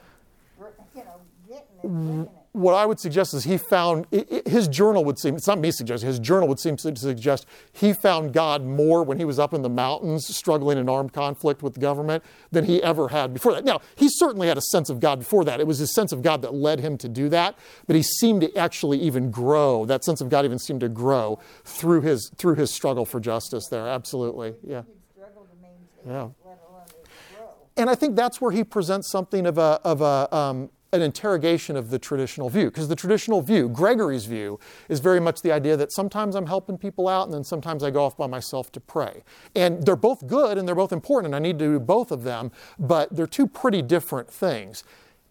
[0.95, 2.29] you know, getting it, it.
[2.53, 6.07] what I would suggest is he found his journal would seem it's not me suggesting
[6.07, 9.63] his journal would seem to suggest he found God more when he was up in
[9.63, 13.65] the mountains struggling in armed conflict with the government than he ever had before that.
[13.65, 15.61] Now he certainly had a sense of God before that.
[15.61, 18.41] It was his sense of God that led him to do that, but he seemed
[18.43, 19.85] to actually even grow.
[19.85, 23.67] That sense of God even seemed to grow through his through his struggle for justice.
[23.71, 24.83] There, absolutely, yeah.
[24.87, 26.25] You'd struggle to maintain, Yeah.
[26.27, 26.95] it, let alone to
[27.37, 27.49] grow.
[27.77, 31.77] And I think that's where he presents something of a of a um, an interrogation
[31.77, 35.77] of the traditional view, because the traditional view, Gregory's view, is very much the idea
[35.77, 38.81] that sometimes I'm helping people out, and then sometimes I go off by myself to
[38.81, 39.25] pray.
[39.57, 42.23] And they're both good and they're both important, and I need to do both of
[42.23, 44.85] them, but they're two pretty different things.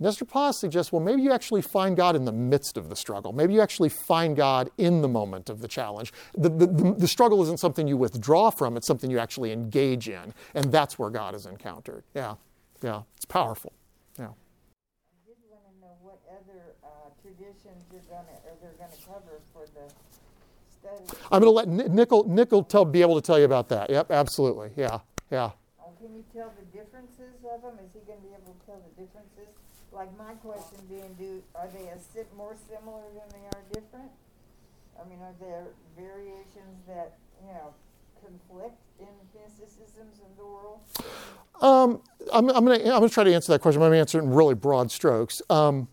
[0.04, 3.32] Nestor Paz suggests, well, maybe you actually find God in the midst of the struggle.
[3.32, 6.12] Maybe you actually find God in the moment of the challenge.
[6.38, 10.10] The, the, the, the struggle isn't something you withdraw from, it's something you actually engage
[10.10, 10.34] in.
[10.56, 12.04] And that's where God is encountered.
[12.14, 12.36] Yeah,
[12.82, 13.72] yeah, it's powerful.
[14.20, 14.26] Yeah.
[14.26, 14.30] I
[15.26, 16.88] did want to know what other uh,
[17.22, 18.02] traditions you're
[18.62, 19.88] they're gonna cover for the
[20.70, 21.18] study.
[21.32, 22.12] I'm going to let Ni- Nick,
[22.52, 23.90] will- tell, be able to tell you about that.
[23.90, 24.72] Yep, absolutely.
[24.76, 25.00] Yeah,
[25.32, 25.52] yeah.
[25.80, 27.80] Uh, Can you tell the differences of them?
[27.84, 29.33] Is he gonna be able to tell the differences?
[29.94, 34.10] Like my question being, do, are they a more similar than they are different?
[35.00, 35.66] I mean, are there
[35.96, 37.74] variations that, you know,
[38.20, 40.80] conflict in mysticisms in the world?
[41.62, 42.02] Um,
[42.34, 43.82] I'm, I'm going to I'm gonna try to answer that question.
[43.82, 45.42] I'm going to answer it in really broad strokes.
[45.50, 45.88] Um,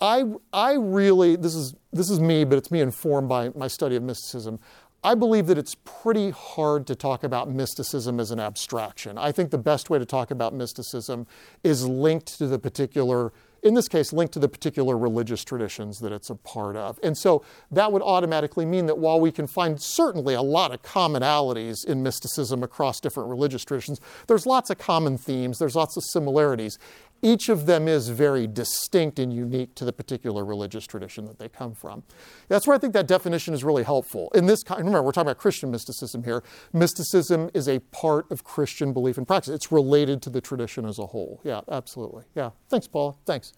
[0.00, 3.96] I, I really, this is, this is me, but it's me informed by my study
[3.96, 4.58] of mysticism.
[5.04, 9.16] I believe that it's pretty hard to talk about mysticism as an abstraction.
[9.16, 11.26] I think the best way to talk about mysticism
[11.62, 13.32] is linked to the particular,
[13.62, 16.98] in this case, linked to the particular religious traditions that it's a part of.
[17.04, 20.82] And so that would automatically mean that while we can find certainly a lot of
[20.82, 26.02] commonalities in mysticism across different religious traditions, there's lots of common themes, there's lots of
[26.10, 26.76] similarities.
[27.20, 31.48] Each of them is very distinct and unique to the particular religious tradition that they
[31.48, 32.04] come from.
[32.48, 34.30] That's where I think that definition is really helpful.
[34.34, 36.44] In this, kind- remember, we're talking about Christian mysticism here.
[36.72, 39.52] Mysticism is a part of Christian belief and practice.
[39.52, 41.40] It's related to the tradition as a whole.
[41.42, 42.22] Yeah, absolutely.
[42.36, 42.50] Yeah.
[42.68, 43.14] Thanks, Paula.
[43.26, 43.52] Thanks.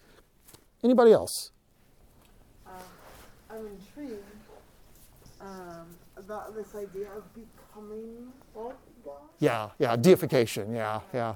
[0.83, 1.51] Anybody else?
[2.65, 2.73] Um,
[3.51, 4.23] I'm intrigued
[5.39, 5.85] um,
[6.17, 9.13] about this idea of becoming like God.
[9.39, 9.95] Yeah, yeah.
[9.95, 10.73] Deification.
[10.73, 11.35] Yeah, yeah.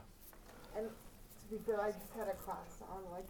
[1.65, 3.25] To I just had a class on like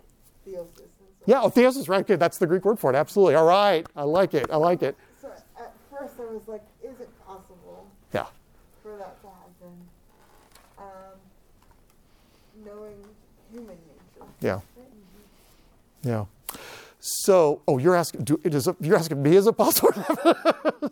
[0.48, 1.24] theosis and so.
[1.26, 2.06] Yeah, oh, theosis, right?
[2.06, 2.20] Good.
[2.20, 2.96] That's the Greek word for it.
[2.96, 3.36] Absolutely.
[3.36, 3.86] All right.
[3.96, 4.48] I like it.
[4.52, 4.96] I like it.
[5.22, 8.26] So at first I was like, is it possible Yeah.
[8.82, 9.88] for that to happen?
[10.78, 11.20] Um,
[12.66, 12.96] knowing
[13.52, 14.28] human nature.
[14.42, 14.60] Yeah.
[16.04, 16.26] Yeah.
[17.00, 19.88] So, oh, you're asking, do, it is, you're asking me as a pastor?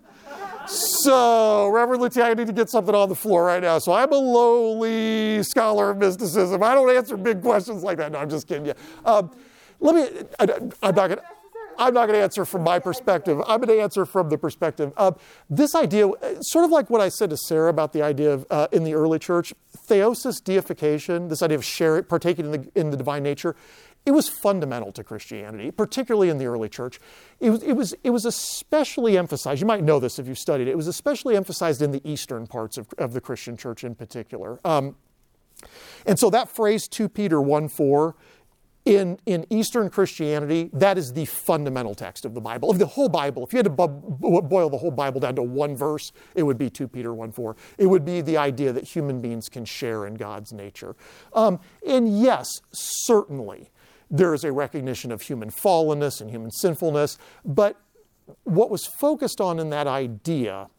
[0.67, 3.79] so, Reverend Lutti, I need to get something on the floor right now.
[3.79, 6.61] So, I'm a lowly scholar of mysticism.
[6.63, 8.11] I don't answer big questions like that.
[8.11, 8.73] No, I'm just kidding you.
[9.05, 9.31] Um,
[9.79, 11.23] let me, I, am not going to.
[11.77, 13.41] I'm not going to answer from my perspective.
[13.47, 16.11] I'm going to answer from the perspective of this idea,
[16.41, 18.93] sort of like what I said to Sarah about the idea of uh, in the
[18.93, 19.53] early church,
[19.89, 23.55] theosis, deification, this idea of sharing, partaking in the, in the divine nature.
[24.05, 26.99] It was fundamental to Christianity, particularly in the early church.
[27.39, 30.67] It was, it, was, it was especially emphasized, you might know this if you studied
[30.67, 33.95] it, it was especially emphasized in the eastern parts of, of the Christian church in
[33.95, 34.59] particular.
[34.65, 34.95] Um,
[36.05, 38.15] and so that phrase, 2 Peter 1 4,
[38.85, 43.07] in, in Eastern Christianity, that is the fundamental text of the Bible, of the whole
[43.07, 43.45] Bible.
[43.45, 43.87] If you had to bu-
[44.41, 47.55] boil the whole Bible down to one verse, it would be 2 Peter 1 4.
[47.77, 50.95] It would be the idea that human beings can share in God's nature.
[51.31, 53.71] Um, and yes, certainly,
[54.13, 57.81] there is a recognition of human fallenness and human sinfulness, but
[58.43, 60.69] what was focused on in that idea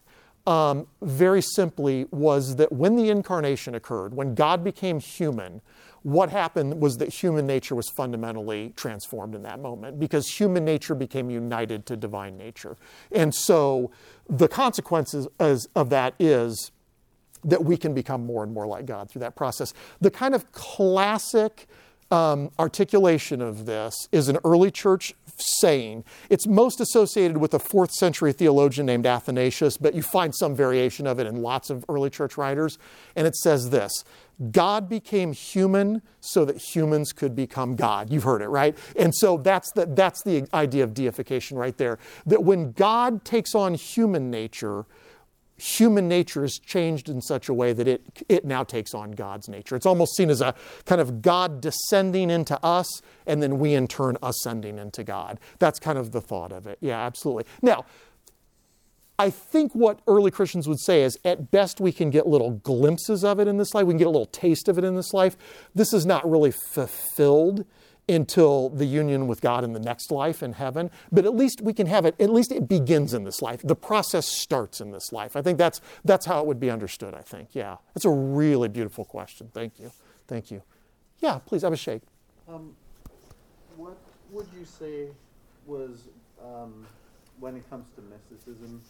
[0.47, 5.61] um, very simply was that when the incarnation occurred, when God became human,
[6.03, 10.95] what happened was that human nature was fundamentally transformed in that moment because human nature
[10.95, 12.77] became united to divine nature.
[13.11, 13.91] And so
[14.29, 16.71] the consequences as, of that is
[17.43, 19.73] that we can become more and more like God through that process.
[19.99, 21.67] The kind of classic
[22.11, 26.03] um, articulation of this is an early church saying.
[26.29, 31.07] It's most associated with a fourth century theologian named Athanasius, but you find some variation
[31.07, 32.77] of it in lots of early church writers.
[33.15, 34.03] And it says this
[34.51, 38.11] God became human so that humans could become God.
[38.11, 38.77] You've heard it, right?
[38.97, 41.99] And so that's the, that's the idea of deification right there.
[42.25, 44.85] That when God takes on human nature,
[45.57, 49.47] human nature is changed in such a way that it, it now takes on God's
[49.47, 49.75] nature.
[49.75, 50.53] It's almost seen as a
[50.85, 55.39] kind of God descending into us, and then we in turn ascending into God.
[55.59, 56.77] That's kind of the thought of it.
[56.81, 57.45] Yeah, absolutely.
[57.61, 57.85] Now,
[59.17, 63.23] I think what early Christians would say is at best we can get little glimpses
[63.23, 63.85] of it in this life.
[63.85, 65.37] We can get a little taste of it in this life.
[65.73, 67.65] This is not really fulfilled
[68.07, 70.91] until the union with God in the next life in heaven.
[71.11, 73.61] But at least we can have it, at least it begins in this life.
[73.63, 75.35] The process starts in this life.
[75.35, 77.49] I think that's, that's how it would be understood, I think.
[77.53, 77.77] Yeah.
[77.93, 79.49] That's a really beautiful question.
[79.53, 79.91] Thank you.
[80.27, 80.61] Thank you.
[81.19, 82.01] Yeah, please, Abhishek.
[82.47, 82.75] Um,
[83.75, 83.97] what
[84.31, 85.07] would you say
[85.65, 86.07] was,
[86.43, 86.85] um,
[87.39, 88.81] when it comes to mysticism,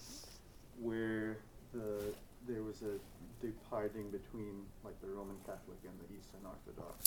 [0.82, 1.38] where
[1.74, 2.14] the
[2.48, 3.00] there was a
[3.42, 7.06] departing between like the Roman Catholic and the Eastern Orthodox,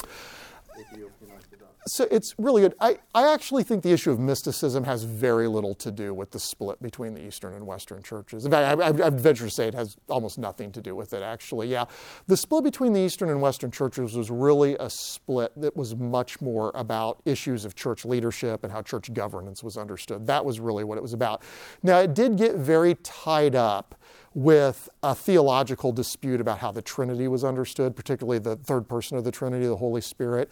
[0.79, 1.73] Ethiopian Orthodox?
[1.87, 2.75] So it's really good.
[2.81, 6.39] I, I actually think the issue of mysticism has very little to do with the
[6.39, 8.45] split between the Eastern and Western churches.
[8.45, 11.23] In fact, I, I'd venture to say it has almost nothing to do with it,
[11.23, 11.69] actually.
[11.69, 11.87] Yeah.
[12.27, 16.41] The split between the Eastern and Western churches was really a split that was much
[16.41, 20.27] more about issues of church leadership and how church governance was understood.
[20.27, 21.43] That was really what it was about.
[21.83, 23.95] Now, it did get very tied up
[24.35, 29.25] with a theological dispute about how the Trinity was understood, particularly the third person of
[29.25, 30.51] the Trinity, the Holy Spirit.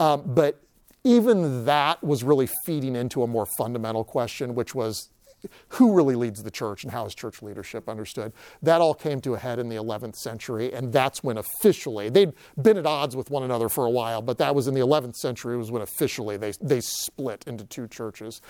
[0.00, 0.60] Um, but
[1.04, 5.10] even that was really feeding into a more fundamental question, which was
[5.68, 8.32] who really leads the church and how is church leadership understood?
[8.62, 12.32] That all came to a head in the 11th century, and that's when officially, they'd
[12.60, 15.16] been at odds with one another for a while, but that was in the 11th
[15.16, 18.40] century, was when officially they, they split into two churches.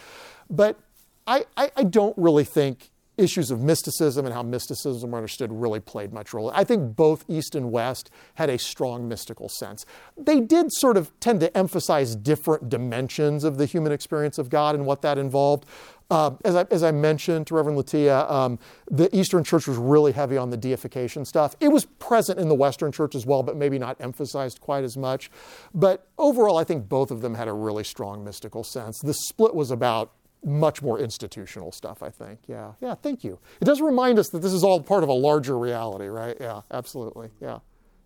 [0.48, 0.78] But
[1.26, 5.80] I, I, I don't really think issues of mysticism and how mysticism were understood really
[5.80, 6.50] played much role.
[6.54, 9.86] I think both East and West had a strong mystical sense.
[10.16, 14.74] They did sort of tend to emphasize different dimensions of the human experience of God
[14.74, 15.66] and what that involved.
[16.08, 18.58] Uh, as, I, as I mentioned to Reverend Latia, um,
[18.88, 21.56] the Eastern Church was really heavy on the deification stuff.
[21.58, 24.96] It was present in the Western Church as well, but maybe not emphasized quite as
[24.96, 25.30] much.
[25.74, 29.00] But overall, I think both of them had a really strong mystical sense.
[29.00, 30.12] The split was about
[30.46, 32.38] much more institutional stuff, I think.
[32.46, 33.38] Yeah, yeah, thank you.
[33.60, 36.36] It does remind us that this is all part of a larger reality, right?
[36.40, 37.30] Yeah, absolutely.
[37.40, 37.58] Yeah,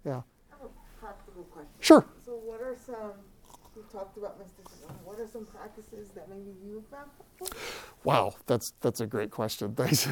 [0.04, 0.22] yeah.
[0.50, 1.70] I have a practical question.
[1.80, 2.06] Sure.
[2.24, 3.12] So what are some,
[3.76, 7.10] we talked about mysticism, what are some practices that maybe you found?
[8.04, 9.74] Wow, that's that's a great question.
[9.76, 10.08] Thanks.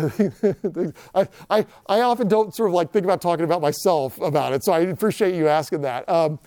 [1.15, 4.65] I, I, I often don't sort of like think about talking about myself about it,
[4.65, 6.09] so I appreciate you asking that.
[6.09, 6.39] Um,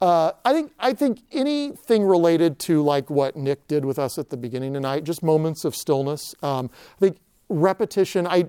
[0.00, 4.30] uh, I think I think anything related to like what Nick did with us at
[4.30, 6.34] the beginning tonight, just moments of stillness.
[6.42, 7.18] Um, I think
[7.48, 8.26] repetition.
[8.26, 8.42] I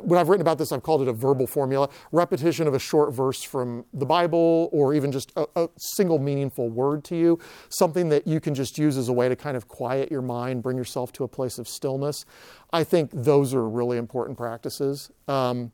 [0.00, 1.88] when I've written about this, I've called it a verbal formula.
[2.12, 6.70] Repetition of a short verse from the Bible, or even just a, a single meaningful
[6.70, 7.38] word to you,
[7.68, 10.62] something that you can just use as a way to kind of quiet your mind,
[10.62, 12.24] bring yourself to a place of stillness.
[12.72, 15.10] I think those are really important practices.
[15.28, 15.72] Um,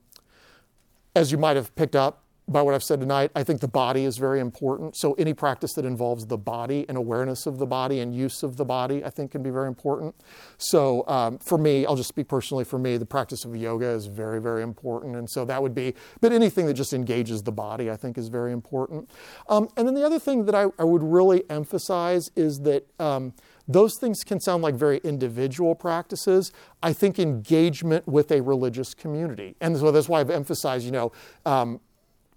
[1.14, 4.04] as you might have picked up, by what I've said tonight, I think the body
[4.04, 4.96] is very important.
[4.96, 8.56] So any practice that involves the body and awareness of the body and use of
[8.56, 10.16] the body, I think can be very important.
[10.58, 14.06] So um, for me, I'll just speak personally for me, the practice of yoga is
[14.06, 15.14] very, very important.
[15.14, 18.28] And so that would be, but anything that just engages the body, I think is
[18.28, 19.08] very important.
[19.48, 23.32] Um, and then the other thing that I, I would really emphasize is that um,
[23.68, 26.50] those things can sound like very individual practices.
[26.82, 29.54] I think engagement with a religious community.
[29.60, 31.12] And so that's why I've emphasized, you know,
[31.46, 31.80] um,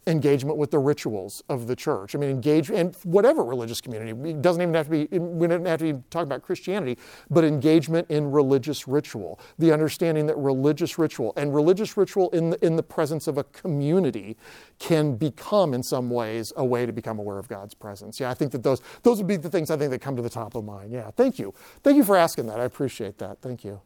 [0.08, 2.16] engagement with the rituals of the church.
[2.16, 4.12] I mean, engage in whatever religious community.
[4.30, 6.97] It doesn't even have to be, we don't have to be talking about Christianity,
[7.30, 9.39] but engagement in religious ritual.
[9.60, 13.43] The understanding that religious ritual and religious ritual in the, in the presence of a
[13.45, 14.36] community
[14.80, 18.20] can become, in some ways, a way to become aware of God's presence.
[18.20, 20.22] Yeah, I think that those, those would be the things I think that come to
[20.22, 20.91] the top of mind.
[20.91, 21.54] Yeah, thank you.
[21.82, 22.60] Thank you for asking that.
[22.60, 23.41] I appreciate that.
[23.41, 23.82] Thank you.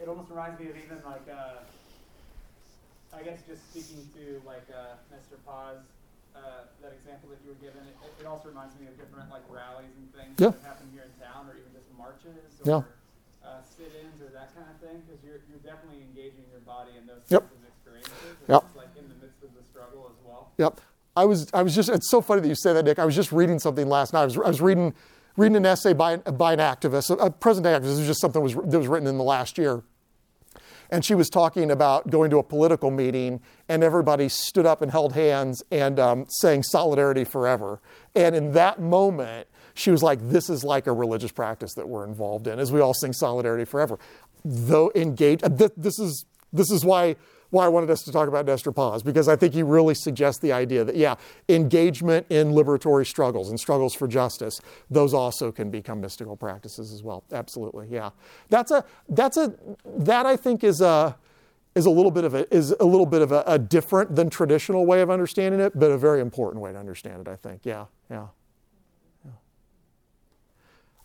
[0.00, 1.60] It almost reminds me of even like, uh,
[3.14, 5.38] I guess just speaking to like uh, Mr.
[5.46, 5.78] Paz,
[6.34, 9.46] uh, that example that you were given, it, it also reminds me of different like
[9.48, 10.50] rallies and things Yeah.
[10.50, 12.82] that happen here in town, or even just marches Yeah.
[12.82, 12.86] or
[13.46, 17.06] uh, sit-ins or that kind of thing, because you're you're definitely engaging your body in
[17.06, 17.44] those Yep.
[17.46, 18.34] of experiences.
[18.50, 18.62] Yep.
[18.66, 20.50] It's like in the midst of the struggle as well.
[20.58, 20.80] Yep.
[21.16, 22.98] I was, I was just, it's so funny that you say that, Nick.
[22.98, 24.22] I was just reading something last night.
[24.22, 24.92] I was, I was reading,
[25.36, 27.82] reading an essay by, by an activist, a, present day activist.
[27.94, 29.84] This was just something that was, that was written in the last year.
[30.90, 34.90] And she was talking about going to a political meeting, and everybody stood up and
[34.90, 37.80] held hands and um, saying solidarity forever.
[38.14, 42.04] And in that moment, she was like, This is like a religious practice that we're
[42.04, 43.98] involved in, as we all sing solidarity forever.
[44.44, 47.16] Though engage, th- this is, this is why
[47.50, 50.40] why I wanted us to talk about Nestor Paz, because I think he really suggests
[50.40, 51.14] the idea that, yeah,
[51.48, 57.02] engagement in liberatory struggles and struggles for justice, those also can become mystical practices as
[57.02, 57.24] well.
[57.32, 58.10] Absolutely, yeah.
[58.48, 61.16] That's a, that's a, that I think is a,
[61.74, 64.30] is a little bit of a, is a little bit of a, a different than
[64.30, 67.60] traditional way of understanding it, but a very important way to understand it, I think.
[67.64, 68.26] Yeah, yeah.
[69.24, 69.30] yeah.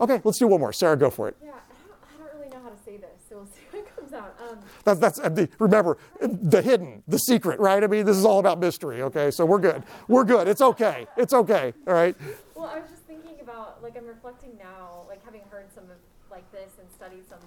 [0.02, 0.74] Okay, let's do one more.
[0.74, 1.36] Sarah, go for it.
[1.44, 3.96] Yeah, I don't, I don't really know how to say this, so we'll see what
[3.96, 4.36] comes comes out.
[4.39, 4.39] Um,
[4.84, 7.84] That's, that's the, remember the hidden, the secret, right?
[7.84, 9.02] I mean, this is all about mystery.
[9.02, 9.84] Okay, so we're good.
[10.08, 10.48] We're good.
[10.48, 11.08] It's okay.
[11.18, 11.74] It's okay.
[11.88, 12.16] All right.
[12.56, 15.98] well, I was just thinking about like I'm reflecting now, like having heard some of
[16.32, 17.40] like this and studied some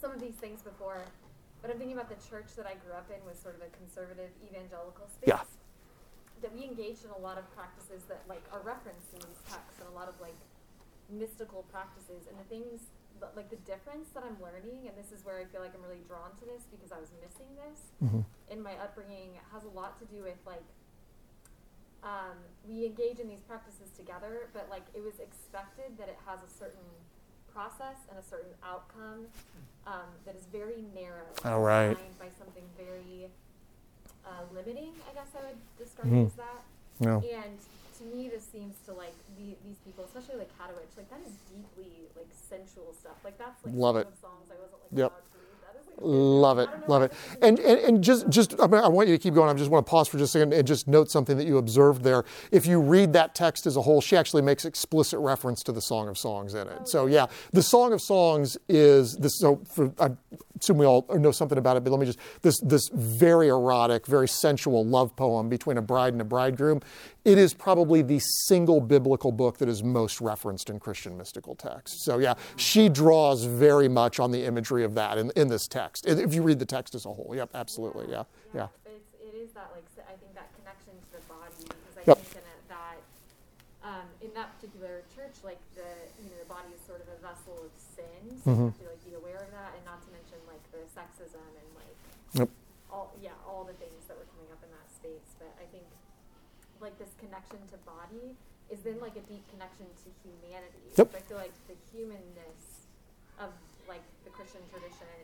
[0.00, 1.02] some of these things before.
[1.60, 3.70] But I'm thinking about the church that I grew up in was sort of a
[3.74, 5.26] conservative evangelical space.
[5.26, 5.42] Yeah.
[6.42, 9.82] That we engaged in a lot of practices that like are referenced in these texts
[9.82, 10.38] and a lot of like
[11.10, 12.86] mystical practices and the things
[13.36, 16.02] like the difference that I'm learning and this is where I feel like I'm really
[16.06, 17.80] drawn to this because I was missing this
[18.50, 20.64] in my upbringing has a lot to do with like
[22.04, 22.38] um,
[22.68, 26.50] we engage in these practices together, but like it was expected that it has a
[26.58, 26.86] certain
[27.52, 29.26] process and a certain outcome
[29.86, 31.26] um, that is very narrow.
[31.44, 31.90] All right.
[31.90, 33.26] Defined by something very
[34.24, 36.22] uh, limiting, I guess I would describe Mhm.
[36.22, 36.62] it as that.
[37.00, 37.18] No.
[37.18, 37.58] And
[37.98, 41.32] to me, this seems to like the, these people, especially like Hadewijch, like that is
[41.50, 43.16] deeply like sensual stuff.
[43.24, 44.06] Like that's like Love it.
[44.20, 45.10] songs I wasn't like Yep.
[45.10, 45.48] allowed to read.
[45.62, 47.12] That is like Love it, I don't know love it.
[47.42, 49.50] And, and, and just, just I, mean, I want you to keep going.
[49.50, 51.58] I just want to pause for just a second and just note something that you
[51.58, 52.24] observed there.
[52.52, 55.80] If you read that text as a whole, she actually makes explicit reference to the
[55.82, 56.78] Song of Songs in it.
[56.80, 59.38] Oh, so yeah, the Song of Songs is this.
[59.38, 60.10] So for, I
[60.60, 64.06] assume we all know something about it, but let me just this this very erotic,
[64.06, 66.80] very sensual love poem between a bride and a bridegroom.
[67.28, 72.02] It is probably the single biblical book that is most referenced in Christian mystical texts.
[72.08, 76.06] So yeah, she draws very much on the imagery of that in, in this text.
[76.08, 78.24] If you read the text as a whole, yep, absolutely, yeah,
[78.56, 78.68] yeah.
[78.80, 82.02] But it's, it is that like I think that connection to the body because I
[82.08, 82.16] Yep.
[82.16, 82.96] think in it that
[83.84, 85.84] um, in that particular church, like the
[86.24, 88.72] you know the body is sort of a vessel of sin, so Mm-hmm.
[88.72, 91.44] you have to like be aware of that, and not to mention like the sexism
[91.44, 91.96] and like
[92.40, 92.48] Yep.
[92.88, 95.28] all yeah all the things that were coming up in that space.
[95.36, 95.84] But I think
[96.80, 97.10] like this
[97.48, 98.36] connection to body
[98.68, 100.84] is then like a deep connection to humanity.
[100.96, 101.08] Yep.
[101.12, 102.84] So I feel like the humanness
[103.40, 103.50] of
[103.88, 105.16] like the Christian tradition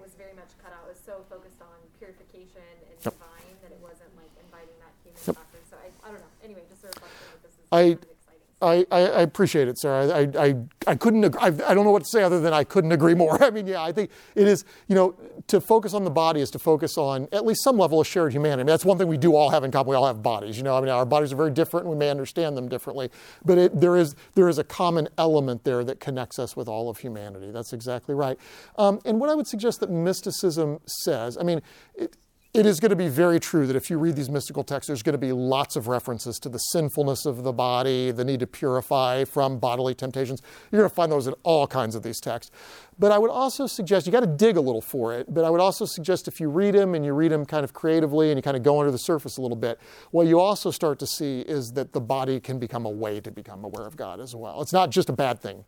[0.00, 0.88] was very much cut out.
[0.88, 3.12] It was so focused on purification and Yep.
[3.20, 5.36] divine that it wasn't like inviting that human Yep.
[5.36, 5.60] factor.
[5.68, 6.34] So I, I don't know.
[6.40, 8.19] Anyway, just a reflection that this is I- kind of exciting.
[8.62, 10.08] I, I, I appreciate it, Sarah.
[10.08, 10.54] I, I,
[10.86, 11.24] I couldn't.
[11.24, 13.42] ag- I, I don't know what to say other than I couldn't agree more.
[13.42, 14.64] I mean, yeah, I think it is.
[14.88, 15.14] You know,
[15.46, 18.32] to focus on the body is to focus on at least some level of shared
[18.32, 18.60] humanity.
[18.60, 19.90] I mean, that's one thing we do all have in common.
[19.90, 20.58] We all have bodies.
[20.58, 23.10] You know, I mean, our bodies are very different, and we may understand them differently,
[23.44, 26.90] but it, there is there is a common element there that connects us with all
[26.90, 27.50] of humanity.
[27.50, 28.38] That's exactly right.
[28.76, 31.62] Um, and what I would suggest that mysticism says, I mean.
[31.94, 32.16] It,
[32.52, 35.04] it is going to be very true that if you read these mystical texts, there's
[35.04, 38.46] going to be lots of references to the sinfulness of the body, the need to
[38.46, 40.42] purify from bodily temptations.
[40.70, 42.50] You're going to find those in all kinds of these texts.
[42.98, 45.32] But I would also suggest you got to dig a little for it.
[45.32, 47.72] But I would also suggest if you read them and you read them kind of
[47.72, 49.78] creatively and you kind of go under the surface a little bit,
[50.10, 53.30] what you also start to see is that the body can become a way to
[53.30, 54.60] become aware of God as well.
[54.60, 55.64] It's not just a bad thing.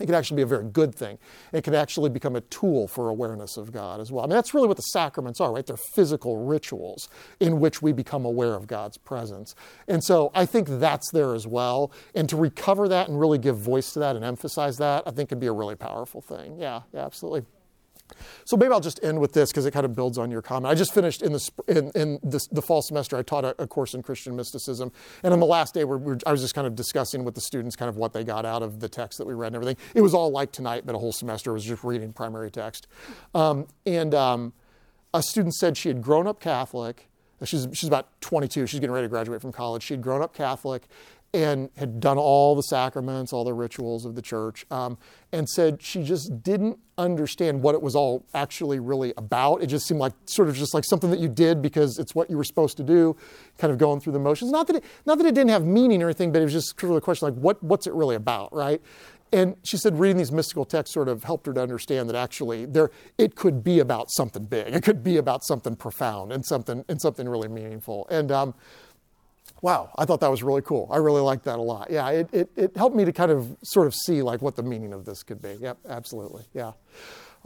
[0.00, 1.18] It can actually be a very good thing.
[1.52, 4.24] It can actually become a tool for awareness of God as well.
[4.24, 5.66] I mean, that's really what the sacraments are, right?
[5.66, 7.08] They're physical rituals
[7.40, 9.54] in which we become aware of God's presence.
[9.86, 11.92] And so I think that's there as well.
[12.14, 15.28] And to recover that and really give voice to that and emphasize that, I think
[15.28, 16.58] could be a really powerful thing.
[16.58, 17.44] Yeah, yeah, absolutely.
[18.44, 20.70] So maybe I'll just end with this because it kind of builds on your comment.
[20.70, 23.16] I just finished in the in, in this, the fall semester.
[23.16, 26.18] I taught a, a course in Christian mysticism, and on the last day, we're, we're,
[26.26, 28.62] I was just kind of discussing with the students kind of what they got out
[28.62, 29.76] of the text that we read and everything.
[29.94, 32.86] It was all like tonight, but a whole semester was just reading primary text.
[33.34, 34.52] Um, and um,
[35.14, 37.08] a student said she had grown up Catholic.
[37.44, 38.66] She's she's about 22.
[38.66, 39.84] She's getting ready to graduate from college.
[39.84, 40.88] She had grown up Catholic,
[41.34, 44.96] and had done all the sacraments, all the rituals of the church, um,
[45.30, 49.62] and said she just didn't understand what it was all actually really about.
[49.62, 52.30] It just seemed like sort of just like something that you did because it's what
[52.30, 53.14] you were supposed to do,
[53.58, 54.50] kind of going through the motions.
[54.50, 56.80] Not that it, not that it didn't have meaning or anything, but it was just
[56.80, 58.80] sort of a question like, what, what's it really about, right?
[59.32, 62.64] And she said reading these mystical texts sort of helped her to understand that actually
[62.64, 64.74] there it could be about something big.
[64.74, 68.06] It could be about something profound and something and something really meaningful.
[68.10, 68.54] And um,
[69.62, 70.88] wow, I thought that was really cool.
[70.90, 71.90] I really liked that a lot.
[71.90, 74.62] Yeah, it, it, it helped me to kind of sort of see like what the
[74.62, 75.56] meaning of this could be.
[75.60, 76.44] Yep, absolutely.
[76.54, 76.72] Yeah.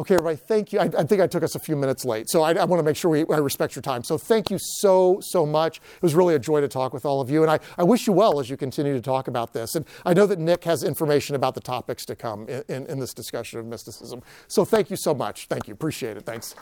[0.01, 0.79] Okay, everybody, thank you.
[0.81, 2.83] I, I think I took us a few minutes late, so I, I want to
[2.83, 4.03] make sure we, I respect your time.
[4.03, 5.77] So thank you so, so much.
[5.77, 8.07] It was really a joy to talk with all of you, and I, I wish
[8.07, 9.75] you well as you continue to talk about this.
[9.75, 13.01] And I know that Nick has information about the topics to come in, in, in
[13.01, 14.23] this discussion of mysticism.
[14.49, 15.47] So thank you so much.
[15.47, 15.75] Thank you.
[15.75, 16.25] Appreciate it.
[16.25, 16.55] Thanks.